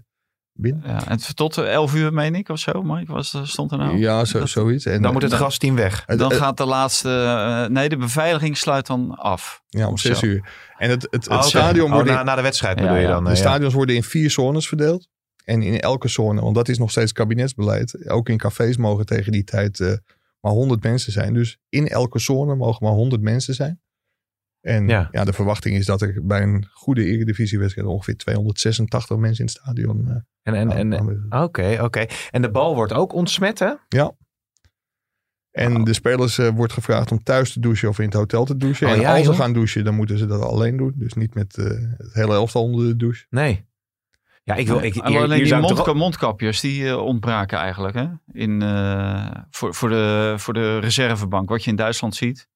[0.62, 0.84] binnen.
[0.86, 3.12] Ja, en tot eh, elf uur, meen ik, of zo, Mike?
[3.12, 3.98] Was, eh, stond er nou?
[3.98, 4.86] ja, zo, dat- zoiets.
[4.86, 6.06] En, Dan moet het dan- gasteam weg.
[6.06, 7.10] Dan gaat de laatste...
[7.10, 9.62] eh, nee, de beveiliging sluit dan af.
[9.68, 10.26] ja, om of 6 zo.
[10.26, 10.50] uur.
[10.78, 13.08] En het, het, het Oh, stadion Oh, wordt na, na de wedstrijd Ja, bedoel je
[13.08, 13.24] dan?
[13.24, 13.42] de eh, ja.
[13.42, 15.08] stadions worden in vier zones verdeeld.
[15.46, 18.10] En in elke zone, want dat is nog steeds kabinetsbeleid.
[18.10, 19.94] Ook in cafés mogen tegen die tijd eh,
[20.42, 21.34] maar 100 mensen zijn.
[21.34, 23.82] Dus in elke zone mogen maar 100 mensen zijn.
[24.62, 25.08] En Ja.
[25.12, 25.24] ja.
[25.24, 30.08] de verwachting is dat er bij een goede eredivisiewedstrijd ongeveer 286 mensen in het stadion
[30.08, 31.26] eh, En, en, en.
[31.30, 32.06] Oké, oké.
[32.32, 33.74] En de bal wordt ook ontsmet, hè?
[35.52, 38.58] En de spelers eh, wordt gevraagd om thuis te douchen of in het hotel te
[38.58, 38.88] douchen.
[38.88, 40.94] Oh en ja, als ze gaan douchen, dan moeten ze dat alleen doen.
[40.96, 41.66] Dus niet met eh,
[41.98, 43.26] het hele elftal onder de douche.
[43.30, 43.68] Nee.
[44.44, 44.84] Ja, ik wil...
[44.84, 47.96] Ik, Alleen hier- hier die mondkapjes, die ontbraken eigenlijk.
[47.96, 48.06] Hè?
[48.32, 51.50] In, eh, voor, voor, de, voor de reservebank.
[51.50, 52.48] Wat je in Duitsland ziet.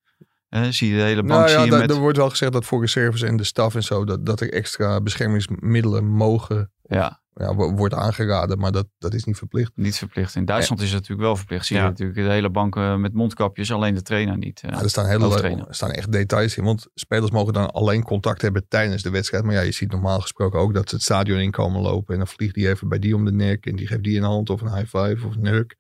[0.70, 1.92] Zie je de hele bank Nou zie ja, je da- met...
[1.92, 4.54] er wordt wel gezegd dat voor reserves en de staf en zo, dat, dat er
[4.54, 8.58] extra beschermingsmiddelen mogen, Ja, ja, wo- wordt aangeraden.
[8.60, 9.72] Maar dat, dat is niet verplicht.
[9.76, 10.36] niet verplicht.
[10.36, 11.66] In Duitsland is het natuurlijk wel verplicht.
[11.66, 13.72] Zie je natuurlijk de hele bank eh, met mondkapjes.
[13.72, 14.62] Alleen de trainer niet.
[14.64, 14.70] eh.
[14.72, 16.64] Ja, er, staan hele, er staan echt details in.
[16.64, 19.44] Want spelers mogen dan alleen contact hebben tijdens de wedstrijd.
[19.44, 22.14] Maar ja, je ziet normaal gesproken ook dat ze het stadion in komen lopen.
[22.14, 23.66] En dan vliegt die even bij die om de nek.
[23.66, 25.76] En die geeft die een hand of een high five of een huk.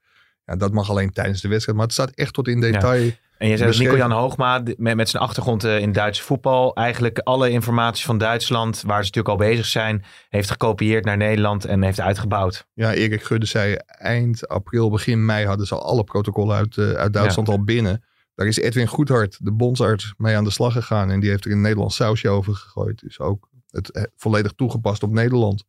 [0.45, 1.77] Ja, dat mag alleen tijdens de wedstrijd.
[1.77, 3.11] Maar het staat echt tot in detail.
[3.37, 3.79] En je zei dat.
[3.79, 8.81] Nico-Jan Hoogma met, met zijn achtergrond eh, in Duits voetbal eigenlijk alle informatie van Duitsland,
[8.81, 12.67] waar ze natuurlijk al bezig zijn, heeft gekopieerd naar Nederland en heeft uitgebouwd.
[12.73, 16.91] Ja, Erik Gudde zei eind april, begin mei hadden ze al alle protocollen uit, eh,
[16.91, 18.03] uit Duitsland al binnen.
[18.35, 21.11] Daar is Edwin Goedhart, de bondsarts, mee aan de slag gegaan.
[21.11, 22.99] En die heeft er een Nederlands sausje over gegooid.
[22.99, 25.63] Dus ook het eh, volledig toegepast op Nederland.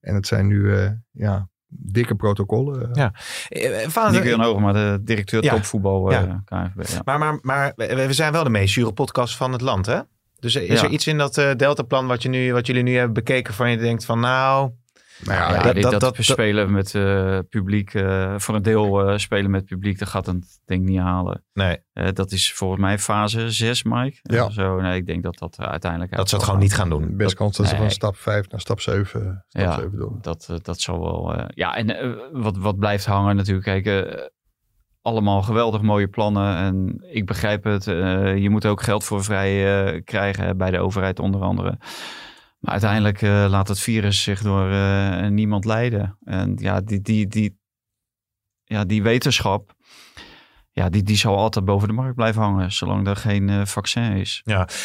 [0.00, 2.88] En het zijn nu ja, dikke protocollen.
[2.92, 3.12] Ja.
[3.48, 5.54] Eh, eh, Vader- Nico Jan Hoogma, de directeur Ja.
[5.54, 6.42] topvoetbal eh, Ja.
[6.44, 6.88] KNVB.
[6.88, 7.00] Ja.
[7.04, 9.98] Maar, maar, maar we zijn wel de meest zure podcast van het land, hè?
[10.38, 10.86] Dus is Ja.
[10.86, 13.70] er iets in dat eh, Deltaplan wat, je nu, wat jullie nu hebben bekeken van
[13.70, 14.70] je denkt van nou...
[15.24, 18.62] Nou ja, Ja, dat- dat- dat, dat- we spelen met eh, publiek, eh, voor een
[18.62, 21.44] deel eh, spelen met publiek, dat gaat het denk ik niet halen.
[21.52, 21.78] Nee,
[22.12, 24.18] dat is volgens mij fase 6, Mike.
[24.22, 24.50] Ja.
[24.50, 26.16] Zo, nee, ik denk dat dat uiteindelijk...
[26.16, 27.16] dat ze het gewoon niet gaan doen.
[27.16, 27.82] Best kans dat ze nee.
[27.82, 29.74] van stap 5 naar stap 7, stap Ja.
[29.74, 30.08] 7 door.
[30.10, 30.18] gaan.
[30.20, 31.34] Dat, dat zal wel...
[31.34, 34.28] eh, ja, en wat, wat blijft hangen natuurlijk, kijk...
[35.02, 37.86] allemaal geweldig mooie plannen en ik begrijp het.
[37.86, 41.78] eh, je moet ook geld voor vrij eh, krijgen bij de overheid onder andere.
[42.60, 46.18] Maar uiteindelijk eh, laat het virus zich door eh, niemand leiden.
[46.24, 47.58] En ja, die, die, die,
[48.64, 49.74] ja, die wetenschap,
[50.70, 54.12] ja, die, die zal altijd boven de markt blijven hangen, zolang er geen eh, vaccin
[54.12, 54.40] is.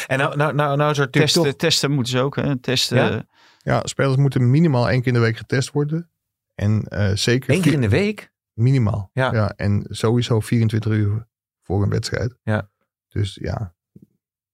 [0.06, 1.52] En nou, nou, nou, nou is er Testen, toch...
[1.52, 2.58] testen moeten ze ook, hè?
[2.58, 2.96] Testen.
[2.96, 3.24] Ja?
[3.58, 6.10] Ja, spelers moeten minimaal één keer in de week getest worden.
[6.54, 8.32] En eh, zeker Eén keer in de week?
[8.52, 9.10] Minimaal.
[9.12, 9.32] Ja.
[9.32, 9.52] Ja.
[9.56, 11.26] En sowieso 24 uur
[11.62, 12.36] voor een wedstrijd.
[12.42, 12.70] Ja.
[13.08, 13.74] Dus ja.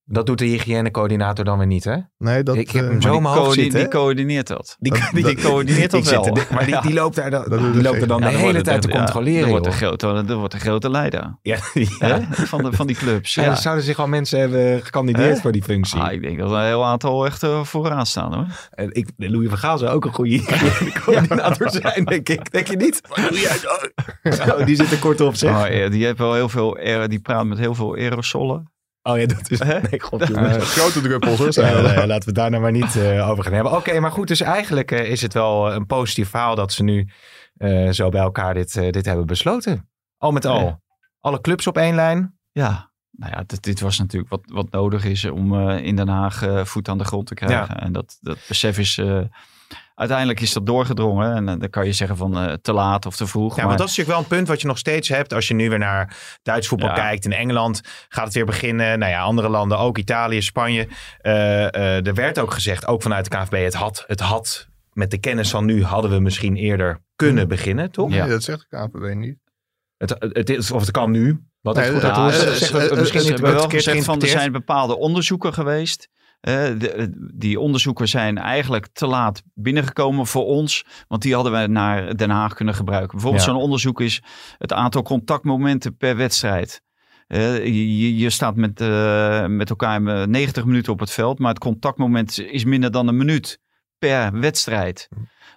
[0.04, 1.96] Dat doet de hygiënecoördinator dan weer niet, hè?
[2.18, 3.80] Nee, dat, Ik heb eh, hem zo Maar in die, mijn hoofd coördi- zitten.
[3.80, 4.76] die coördineert dat.
[4.78, 6.36] Die, Dat- Die, die coördineert dat zit wel.
[6.52, 8.62] maar die, die loopt daar dan, Dat die loopt er dan Ja, de dan hele
[8.62, 9.78] tijd te ja, controleren, dan wordt, de joh.
[9.78, 11.56] grote, wordt de grote leider Ja?
[12.52, 13.34] Van, de, van die clubs.
[13.34, 13.50] Ja, Ja.
[13.50, 16.00] er zouden zich al mensen hebben gekandideerd voor die functie.
[16.00, 18.46] Ah, ik denk dat er een heel aantal echt eh, vooraan staan hoor.
[18.70, 20.42] En ik, Louis van Gaal zou ook een goede
[21.04, 22.50] coördinator zijn, denk ik.
[22.52, 23.00] Denk je niet?
[24.22, 25.52] Zo, die zit er kort op, zeg.
[25.52, 28.70] Maar, ja, die heeft wel heel veel, die praat met heel veel aerosolen.
[29.02, 29.58] Oh ja, dat is...
[29.58, 31.52] Nee, god, eh, grote druppels hoor.
[31.52, 33.72] zijn Ja, nee, laten we het daar nou maar niet eh, over gaan hebben.
[33.72, 37.08] Oké, maar goed, dus eigenlijk eh, is het wel een positief verhaal dat ze nu
[37.56, 39.88] eh, zo bij elkaar dit, eh, dit hebben besloten.
[40.18, 40.64] Al met al.
[40.64, 40.80] Ja.
[41.20, 42.38] Alle clubs op één lijn.
[42.52, 46.08] Ja, nou ja, dit, dit was natuurlijk wat, wat nodig is om eh, in Den
[46.08, 47.76] Haag eh, voet aan de grond te krijgen.
[47.76, 49.20] En dat, dat besef is eh,
[50.02, 51.34] uiteindelijk is dat doorgedrongen.
[51.34, 53.50] En eh, dan kan je zeggen van eh, te laat of te vroeg.
[53.50, 55.48] Ja, maar want dat is natuurlijk wel een punt wat je nog steeds hebt als
[55.48, 56.94] je nu weer naar Duits voetbal Ja.
[56.94, 57.24] kijkt.
[57.24, 58.98] In Engeland gaat het weer beginnen.
[58.98, 60.88] Nou ja, andere landen ook, Italië, Spanje.
[61.20, 65.10] Eh, eh, er werd ook gezegd, ook vanuit de KNVB, het had, het had met
[65.10, 68.08] de kennis van nu hadden we misschien eerder kunnen beginnen, toch?
[68.08, 68.26] Nee, Ja.
[68.26, 69.36] dat zegt de KNVB niet.
[69.96, 71.40] Het, het is, of het kan nu.
[71.60, 72.12] Wat Nee, het goed het-
[72.70, 76.08] het het misschien hebben wel gezegd van er zijn bepaalde onderzoeken geweest.
[76.42, 80.84] Eh, de- die onderzoeken zijn eigenlijk te laat binnengekomen voor ons.
[81.08, 83.10] Want die hadden we naar Den Haag kunnen gebruiken.
[83.10, 83.50] Bijvoorbeeld Ja.
[83.52, 84.22] zo'n onderzoek is
[84.58, 86.82] het aantal contactmomenten per wedstrijd.
[87.26, 91.38] Eh, je, je- staat met, eh, met elkaar eh, 90 minuten op het veld.
[91.38, 93.58] Maar het contactmoment is minder dan een minuut
[93.98, 95.08] per wedstrijd.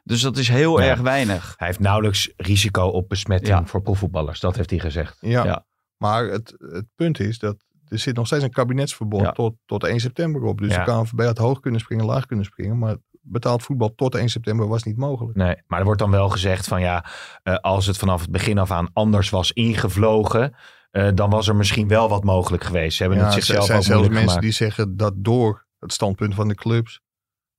[0.04, 0.86] Dus dat is heel Ja.
[0.88, 1.54] erg weinig.
[1.58, 3.66] Hij heeft nauwelijks risico op besmetting Ja.
[3.66, 4.40] voor profvoetballers.
[4.40, 5.18] Dat heeft hij gezegd.
[5.22, 5.66] Ja, Ja.
[5.98, 7.56] maar het, het punt is dat
[7.88, 9.32] er zit nog steeds een kabinetsverbod Ja.
[9.32, 10.60] tot, tot 1 september op.
[10.62, 10.84] Dus Ja.
[10.86, 12.78] de KNVB had hoog kunnen springen, laag kunnen springen.
[12.78, 15.38] Maar betaald voetbal tot 1 september was niet mogelijk.
[15.38, 17.06] Nee, maar er wordt dan wel gezegd van ja,
[17.44, 20.56] eh, als het vanaf het begin af aan anders was ingevlogen,
[20.92, 22.98] eh, dan was er misschien wel wat mogelijk geweest.
[22.98, 24.42] Ze hebben Ja, het er zichzelf zijn ook zelfs mensen gemaakt.
[24.42, 27.02] die zeggen dat door het standpunt van de clubs...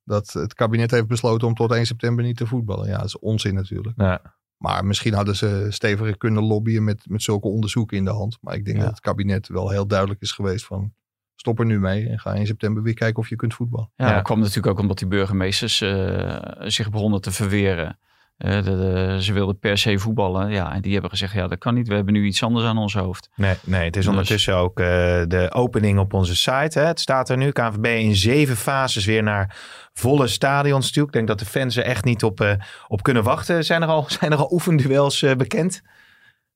[0.05, 2.89] dat het kabinet heeft besloten om tot 1 september niet te voetballen.
[2.89, 3.95] Ja, dat is onzin natuurlijk.
[4.01, 4.36] Ja.
[4.57, 8.39] Maar misschien hadden ze steviger kunnen lobbyen met, met zulke onderzoeken in de hand.
[8.41, 8.83] Maar ik denk Ja.
[8.83, 10.93] dat het kabinet wel heel duidelijk is geweest van...
[11.35, 13.91] stop er nu mee en ga in september weer kijken of je kunt voetballen.
[13.97, 14.15] Ja, Ja.
[14.15, 17.99] dat kwam natuurlijk ook omdat die burgemeesters eh, zich begonnen te verweren.
[18.37, 20.51] Eh, de- de- ze wilden per se voetballen.
[20.51, 21.89] Ja, en die hebben gezegd, ja, dat kan niet.
[21.89, 23.29] We hebben nu iets anders aan ons hoofd.
[23.37, 24.87] Nee, nee, het is Dus- ondertussen ook eh,
[25.27, 26.79] de opening op onze site.
[26.79, 26.85] Hè.
[26.85, 29.57] Het staat er nu, KNVB in zeven fases weer naar
[29.93, 31.07] volle stadions toe.
[31.07, 32.53] Ik denk dat de fans er echt niet op, eh,
[32.89, 33.65] op kunnen wachten.
[33.65, 35.83] Zijn er al, zijn er al oefenduels eh, bekend?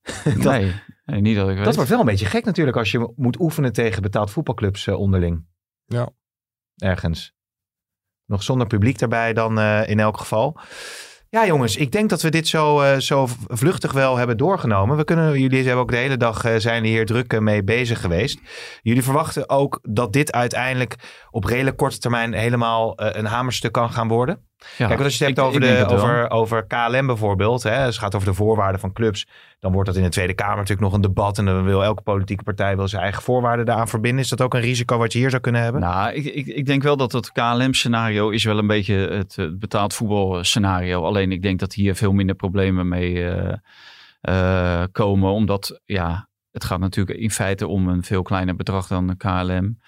[0.25, 0.73] Dat- nee,
[1.05, 1.65] nee, niet dat ik weet.
[1.65, 5.47] Dat wordt wel een beetje gek natuurlijk als je moet oefenen tegen betaald voetbalclubs onderling.
[5.87, 6.09] Ja.
[6.77, 7.33] Ergens.
[8.27, 10.59] Nog zonder publiek daarbij dan eh, in elk geval.
[11.33, 14.97] Ja jongens, ik denk dat we dit zo, eh, zo vluchtig wel hebben doorgenomen.
[14.97, 18.01] We kunnen, jullie hebben ook de hele dag eh, zijn hier druk eh, mee bezig
[18.01, 18.41] geweest.
[18.83, 20.97] Jullie verwachten ook dat dit uiteindelijk
[21.31, 24.50] op redelijk korte termijn helemaal een hamerstuk kan gaan worden?
[24.77, 28.05] Ja, Kijk, als je het hebt over, de, over, over KLM bijvoorbeeld, hè, als het
[28.05, 29.27] gaat over de voorwaarden van clubs,
[29.59, 31.39] dan wordt dat in de Tweede Kamer natuurlijk nog een debat.
[31.39, 34.23] En dan wil elke politieke partij wil zijn eigen voorwaarden daaraan verbinden.
[34.23, 35.81] Is dat ook een risico wat je hier zou kunnen hebben?
[35.81, 39.59] Nou, ik, ik, ik denk wel dat het KLM-scenario is wel een beetje het, het
[39.59, 41.03] betaald voetbalscenario.
[41.03, 43.55] Alleen ik denk dat hier veel minder problemen mee eh,
[44.21, 45.31] eh, komen.
[45.31, 49.79] Omdat, ja, het gaat natuurlijk in feite om een veel kleiner bedrag dan de KLM.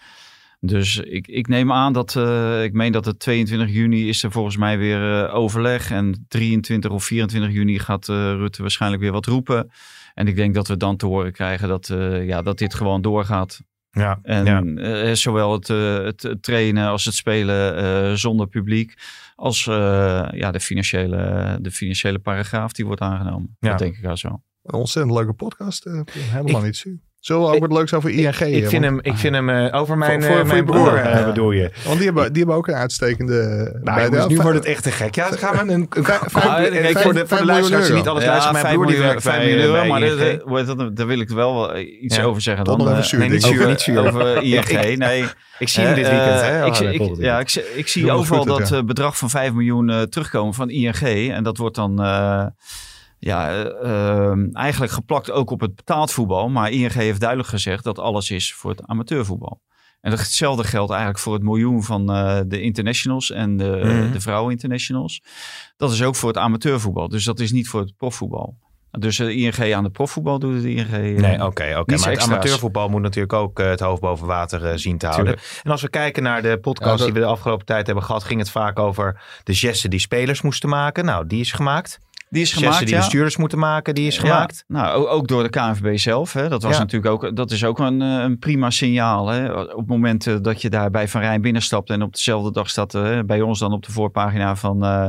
[0.65, 4.31] Dus ik, ik neem aan dat, eh, ik meen dat het 22 juni is er
[4.31, 5.91] volgens mij weer eh, overleg.
[5.91, 9.71] En 23 of 24 juni gaat eh, Rutte waarschijnlijk weer wat roepen.
[10.15, 13.03] En ik denk dat we dan te horen krijgen dat, eh, ja, dat dit gewoon
[13.03, 13.61] doorgaat.
[13.91, 14.63] Ja, En ja.
[14.63, 18.95] eh, zowel het, eh, het, trainen als het spelen eh, zonder publiek.
[19.35, 23.57] Als eh, ja, de, financiële, de financiële paragraaf die wordt aangenomen.
[23.61, 23.69] Ja.
[23.71, 24.43] Dat denk ik wel zo.
[24.63, 25.87] Een ontzettend leuke podcast.
[25.87, 26.99] eh, helemaal Ik- niet zuur.
[27.23, 28.71] Zullen we ook wat leuks over ING ik hebben?
[28.71, 30.95] vind hem, ik vind hem eh, over mijn, Voor- voor- eh, voor mijn je broer,
[30.97, 31.71] eh, bedoel je.
[31.85, 33.33] Want die hebben, die hebben ook een uitstekende...
[33.83, 35.15] Nou, bij jongens, de- nu wordt het echt te gek.
[35.15, 37.27] Ja, gaan we een, een, een, vijf- een- vijf- Ah, vijf- kijk, vijf- voor de,
[37.27, 38.53] voor de luisteraars die niet alles Ja, luisteren.
[38.63, 39.89] Mijn 5 broer die miljoen, werkt 5 bij, miljoen eh, euro,
[40.87, 42.23] maar daar wil ik wel iets Ja.
[42.23, 42.65] over zeggen.
[42.65, 43.43] Dan, nog even eh, zuur, nee, niet
[43.81, 44.99] zuur, over, over ING.
[44.99, 45.25] Nee,
[45.59, 46.41] Ik zie hem dit weekend.
[46.41, 46.49] Eh,
[47.19, 50.55] ja, ik, zie- ik zie Jongens, overal dat eh, bedrag van 5 miljoen eh, terugkomen
[50.55, 51.31] van ING.
[51.33, 52.45] En dat wordt dan eh,
[53.25, 56.49] ja, eh, eh, eigenlijk geplakt ook op het betaald voetbal.
[56.49, 59.61] Maar ING heeft duidelijk gezegd dat alles is voor het amateurvoetbal.
[60.01, 64.13] En hetzelfde geldt eigenlijk voor het miljoen van eh, de internationals en de, Mhm.
[64.13, 65.23] de vrouwen-internationals.
[65.77, 67.09] Dat is ook voor het amateurvoetbal.
[67.09, 68.57] Dus dat is niet voor het profvoetbal.
[68.99, 70.87] Dus de ING aan de profvoetbal doet het ING.
[70.93, 71.97] eh, Nee, oké, oké.
[71.97, 75.37] Maar het amateurvoetbal moet natuurlijk ook eh, het hoofd boven water eh, zien te houden.
[75.63, 78.05] En als we kijken naar de podcast Ja, dat- die we de afgelopen tijd hebben
[78.05, 81.05] gehad, ging het vaak over de gesten die spelers moesten maken.
[81.05, 81.99] Nou, die is gemaakt.
[82.33, 82.97] Die is gemaakt, die ja.
[82.97, 84.65] bestuurders moeten maken, die is gemaakt.
[84.69, 86.33] Ja, nou, ook door de KNVB zelf.
[86.33, 86.49] Hè.
[86.49, 86.79] Dat was Ja.
[86.79, 89.29] natuurlijk ook, dat is ook een, eh, een prima signaal.
[89.29, 89.53] Hè.
[89.53, 92.95] Op het moment dat je daar bij Van Rijn binnenstapt en op dezelfde dag staat
[92.95, 95.09] eh, bij ons dan op de voorpagina van eh,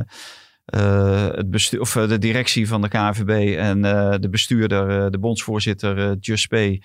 [1.36, 3.82] het bestuur, of de directie van de KNVB en
[4.22, 6.82] de bestuurder, de bondsvoorzitter Just Pay,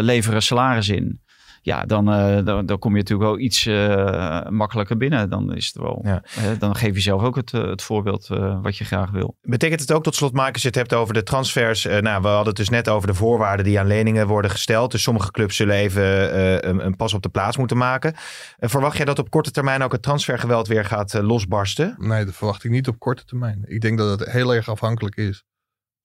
[0.00, 1.20] leveren salaris in.
[1.68, 5.30] Ja, dan, eh, dan, dan kom je natuurlijk wel iets eh, makkelijker binnen.
[5.30, 6.00] Dan is het wel.
[6.04, 6.22] Ja.
[6.28, 9.36] hè, dan geef je zelf ook het, eh, het voorbeeld eh, wat je graag wil.
[9.42, 11.84] Betekent het ook tot slot, Marcus, je het hebt over de transfers.
[11.84, 14.90] Nou, we hadden het dus net over de voorwaarden die aan leningen worden gesteld.
[14.90, 18.14] Dus sommige clubs zullen even eh, een, een pas op de plaats moeten maken.
[18.58, 21.94] Verwacht jij dat op korte termijn ook het transfergeweld weer gaat losbarsten?
[21.98, 23.64] Nee, dat verwacht ik niet op korte termijn.
[23.64, 25.44] Ik denk dat het heel erg afhankelijk is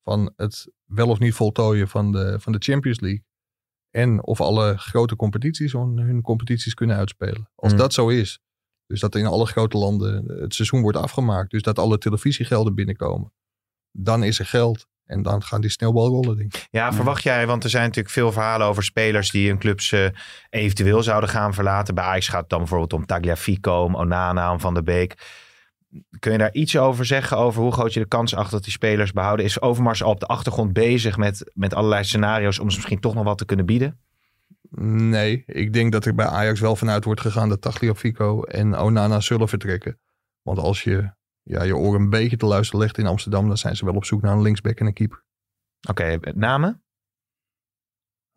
[0.04, 3.24] van het wel of niet voltooien van de, van de Champions League.
[3.96, 7.50] En of alle grote competities hun, competities kunnen uitspelen.
[7.56, 7.82] Als Hmm.
[7.82, 8.40] dat zo is,
[8.88, 11.52] Dus dat in alle grote landen het seizoen wordt afgemaakt.
[11.52, 13.34] Dus dat alle televisiegelden binnenkomen.
[13.92, 14.88] Dan is er geld.
[15.06, 16.68] En dan gaan die sneeuwbal rollen, denk ik.
[16.72, 20.06] Ja, verwacht jij, want er zijn natuurlijk veel verhalen over spelers die hun clubs eh,
[20.50, 21.96] eventueel zouden gaan verlaten.
[21.96, 25.16] Bij Ajax gaat het dan bijvoorbeeld om Tagliafico, om Onana, om Van der Beek.
[26.20, 28.72] Kun je daar iets over zeggen, over hoe groot je de kans acht dat die
[28.72, 29.46] spelers behouden?
[29.46, 33.14] Is Overmars al op de achtergrond bezig met, met allerlei scenario's om ze misschien toch
[33.14, 34.00] nog wat te kunnen bieden?
[34.80, 39.20] Nee, ik denk dat er bij Ajax wel vanuit wordt gegaan dat Tagliafico en Onana
[39.20, 40.00] zullen vertrekken.
[40.42, 43.76] Want als je ja, je oren een beetje te luisteren legt in Amsterdam, dan zijn
[43.76, 45.24] ze wel op zoek naar een linksback en een keeper.
[45.90, 46.84] Oké, namen?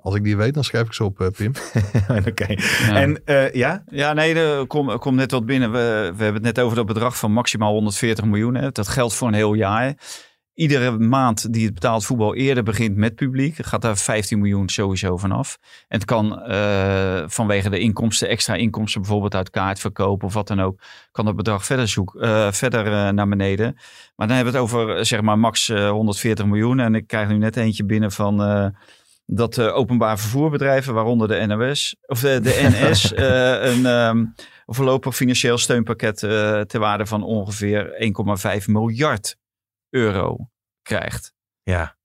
[0.06, 1.52] Als ik die weet, dan schrijf ik ze op, uh, Pim.
[2.28, 2.54] Oké.
[2.88, 3.82] En uh, ja?
[3.86, 5.72] Ja, nee, er komt kom net wat binnen.
[5.72, 8.54] We, we hebben het net over dat bedrag van maximaal 140 miljoen.
[8.54, 8.70] Hè.
[8.70, 9.94] Dat geldt voor een heel jaar
[10.56, 15.16] iedere maand die het betaald voetbal eerder begint met publiek, gaat daar 15 miljoen sowieso
[15.16, 15.58] vanaf.
[15.88, 20.60] En het kan uh, vanwege de inkomsten, extra inkomsten, bijvoorbeeld uit kaartverkoop of wat dan
[20.60, 20.80] ook,
[21.12, 23.72] kan dat bedrag verder, zoeken, uh, verder uh, naar beneden.
[24.16, 26.80] Maar dan hebben we het over zeg maar max 140 miljoen.
[26.80, 28.40] En ik krijg nu net eentje binnen van
[29.26, 33.12] dat openbaar vervoerbedrijven, waaronder de NOS of de, de NS,
[33.72, 34.34] een um,
[34.66, 36.18] voorlopig financieel steunpakket
[36.68, 38.12] ter waarde van ongeveer
[38.60, 39.36] 1,5 miljard
[39.90, 40.50] euro
[40.82, 41.34] krijgt.
[41.62, 41.96] Ja.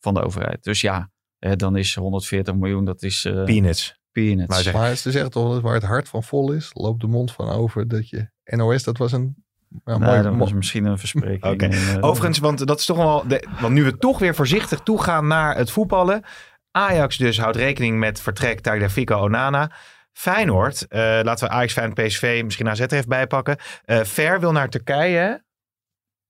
[0.00, 0.64] Van de overheid.
[0.64, 3.24] Dus ja, dan is 140 miljoen, dat is...
[3.24, 3.98] Uh, peanuts.
[4.12, 4.64] Peanuts.
[4.64, 7.48] Maar, maar ze zeggen toch, waar het hart van vol is, loopt de mond van
[7.48, 8.30] over dat je...
[8.44, 9.42] NOS, dat was een...
[9.84, 11.44] Ja, nee, mooi, dat was misschien een verspreking.
[11.52, 11.68] Okay.
[11.70, 13.24] Uh, Overigens, want dat is toch wel...
[13.28, 16.22] De, want nu we toch weer voorzichtig toegaan naar het voetballen.
[16.76, 19.70] Ajax dus houdt rekening met vertrek Tagliafico Onana.
[20.12, 23.56] Feyenoord, uh, laten we Ajax, Feyenoord, PSV, misschien AZ even bijpakken.
[23.86, 25.44] Uh, Ver wil naar Turkije.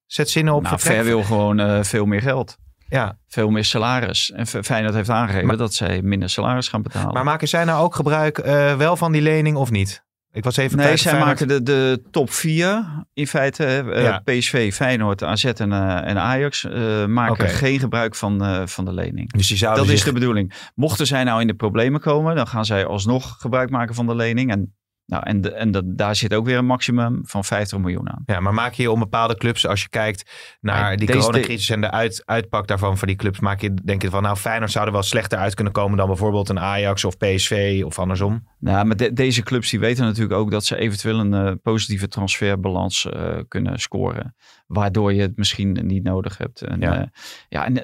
[0.07, 2.57] Zet zinnen op nou, Ver wil gewoon uh, veel meer geld.
[2.88, 3.18] Ja.
[3.28, 4.30] Veel meer salaris.
[4.30, 7.12] En Feyenoord heeft aangegeven maar, dat zij minder salaris gaan betalen.
[7.12, 8.37] Maar maken zij nou ook gebruik
[8.76, 10.04] wel van die lening of niet?
[10.35, 11.27] Ik was even nee, zij Feyenoord...
[11.27, 13.83] maken de, de top 4 in feite.
[13.87, 14.23] Uh, ja.
[14.25, 15.73] PSV, Feyenoord, AZ en,
[16.05, 16.66] en Ajax
[17.07, 17.49] maken okay.
[17.49, 19.33] geen gebruik van, van de lening.
[19.33, 19.94] Dus die dat zich...
[19.94, 20.70] is de bedoeling.
[20.75, 24.14] Mochten zij nou in de problemen komen, dan gaan zij alsnog gebruik maken van de
[24.14, 24.51] lening.
[24.51, 24.75] En
[25.07, 28.23] nou, en de, en daar zit ook weer een maximum van 50 miljoen aan.
[28.27, 31.81] Ja, maar maak je om bepaalde clubs, als je kijkt naar die deze, coronacrisis en
[31.81, 34.87] de uit, uitpak daarvan voor die clubs, maak je denk je van nou Feyenoord zou
[34.87, 38.49] er wel slechter uit kunnen komen dan bijvoorbeeld een Ajax of PSV of andersom?
[38.59, 42.09] Nou, maar de, deze clubs die weten natuurlijk ook dat ze eventueel een uh, positieve
[42.09, 44.35] transferbalans uh, kunnen scoren.
[44.67, 46.62] Waardoor je het misschien niet nodig hebt.
[46.62, 46.99] En, ja.
[46.99, 47.05] Uh,
[47.49, 47.83] ja, en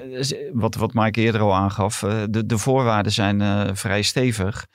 [0.53, 4.67] wat, wat Mike eerder al aangaf, de, de voorwaarden zijn vrij stevig.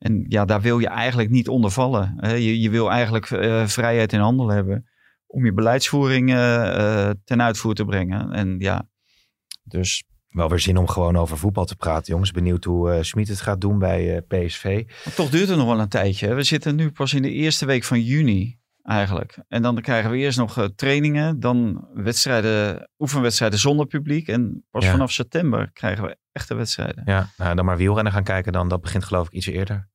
[0.00, 2.16] En ja, daar wil je eigenlijk niet onder vallen.
[2.20, 4.88] je, je wil eigenlijk uh, vrijheid in handel hebben
[5.26, 8.32] om je beleidsvoering uh, ten uitvoer te brengen.
[8.32, 8.88] En ja,
[9.62, 10.04] dus...
[10.28, 12.30] Wel weer zin om gewoon over voetbal te praten, jongens.
[12.30, 14.82] Benieuwd hoe uh, Smit het gaat doen bij PSV.
[15.04, 16.34] Maar toch duurt het nog wel een tijdje.
[16.34, 19.38] We zitten nu pas in de eerste week van juni eigenlijk.
[19.48, 24.28] En dan krijgen we eerst nog trainingen, dan wedstrijden, oefenwedstrijden zonder publiek.
[24.28, 24.90] En pas ja.
[24.90, 27.02] vanaf september krijgen we echte wedstrijden.
[27.06, 28.68] Ja, nou, dan maar wielrennen gaan kijken dan.
[28.68, 29.89] Dat begint geloof ik iets eerder.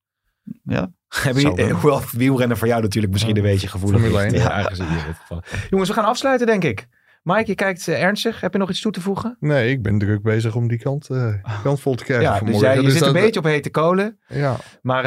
[0.64, 0.92] Ja.
[1.08, 4.32] Heb je, hoewel wielrennen voor jou natuurlijk misschien een beetje gevoelig is.
[4.32, 4.72] Ja.
[5.70, 6.88] Jongens, we gaan afsluiten denk ik.
[7.26, 8.42] Mike, je kijkt uh, ernstig.
[8.42, 9.38] Heb je nog iets toe te voegen?
[9.40, 11.34] Nee, ik ben druk bezig om die kant, uh,
[11.64, 13.70] kant vol te krijgen ja, Dus jij, je dus zit dat, een beetje op hete
[13.70, 14.18] kolen.
[14.28, 14.56] Ja.
[14.82, 15.06] Maar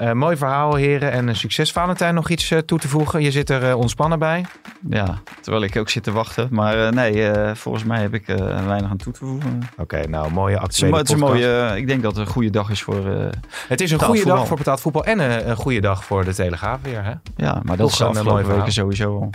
[0.00, 1.12] uh, mooi verhaal, heren.
[1.12, 2.14] En succes, Valentijn.
[2.14, 3.22] Nog iets toe te voegen?
[3.22, 4.44] Je zit er ontspannen bij.
[4.88, 6.48] Ja, terwijl ik ook zit te wachten.
[6.50, 8.26] Maar nee, volgens mij heb ik
[8.66, 9.60] weinig aan toe te voegen.
[9.72, 12.50] Oké, okay, nou, mooie actuele het is een mooie, Ik denk dat het een goede
[12.50, 13.30] dag is voor
[13.68, 15.04] Het is een goede dag voor betaald voetbal.
[15.04, 17.12] En een, een goede dag voor de Telegraaf weer, hè?
[17.36, 19.30] Ja, maar dat is de afgelopen weken sowieso al.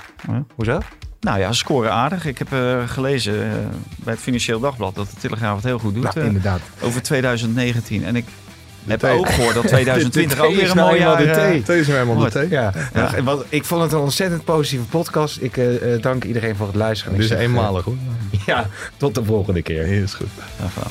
[0.55, 0.79] Hoezo?
[1.21, 2.25] Nou ja, scoren aardig.
[2.25, 3.51] Ik heb uh, gelezen uh,
[4.03, 6.13] bij het Financieel Dagblad dat de Telegraaf het heel goed doet.
[6.15, 6.59] Nou, inderdaad.
[6.77, 8.03] Uh, over 2019.
[8.03, 8.25] En ik
[8.83, 11.17] de heb ook gehoord dat 2020 ook weer een mooi jaar...
[11.17, 11.61] De thee.
[11.61, 12.49] thee is nou helemaal de thee.
[12.49, 12.73] Ja.
[12.93, 13.11] ja.
[13.15, 13.23] ja.
[13.23, 15.41] Wat, ik vond het een ontzettend positieve podcast.
[15.41, 15.59] Ik
[16.01, 17.13] dank iedereen voor het luisteren.
[17.17, 17.95] Dit is eenmalig hoor.
[18.45, 19.83] Ja, tot de volgende keer.
[19.83, 20.29] Heel is goed.
[20.59, 20.83] Ja,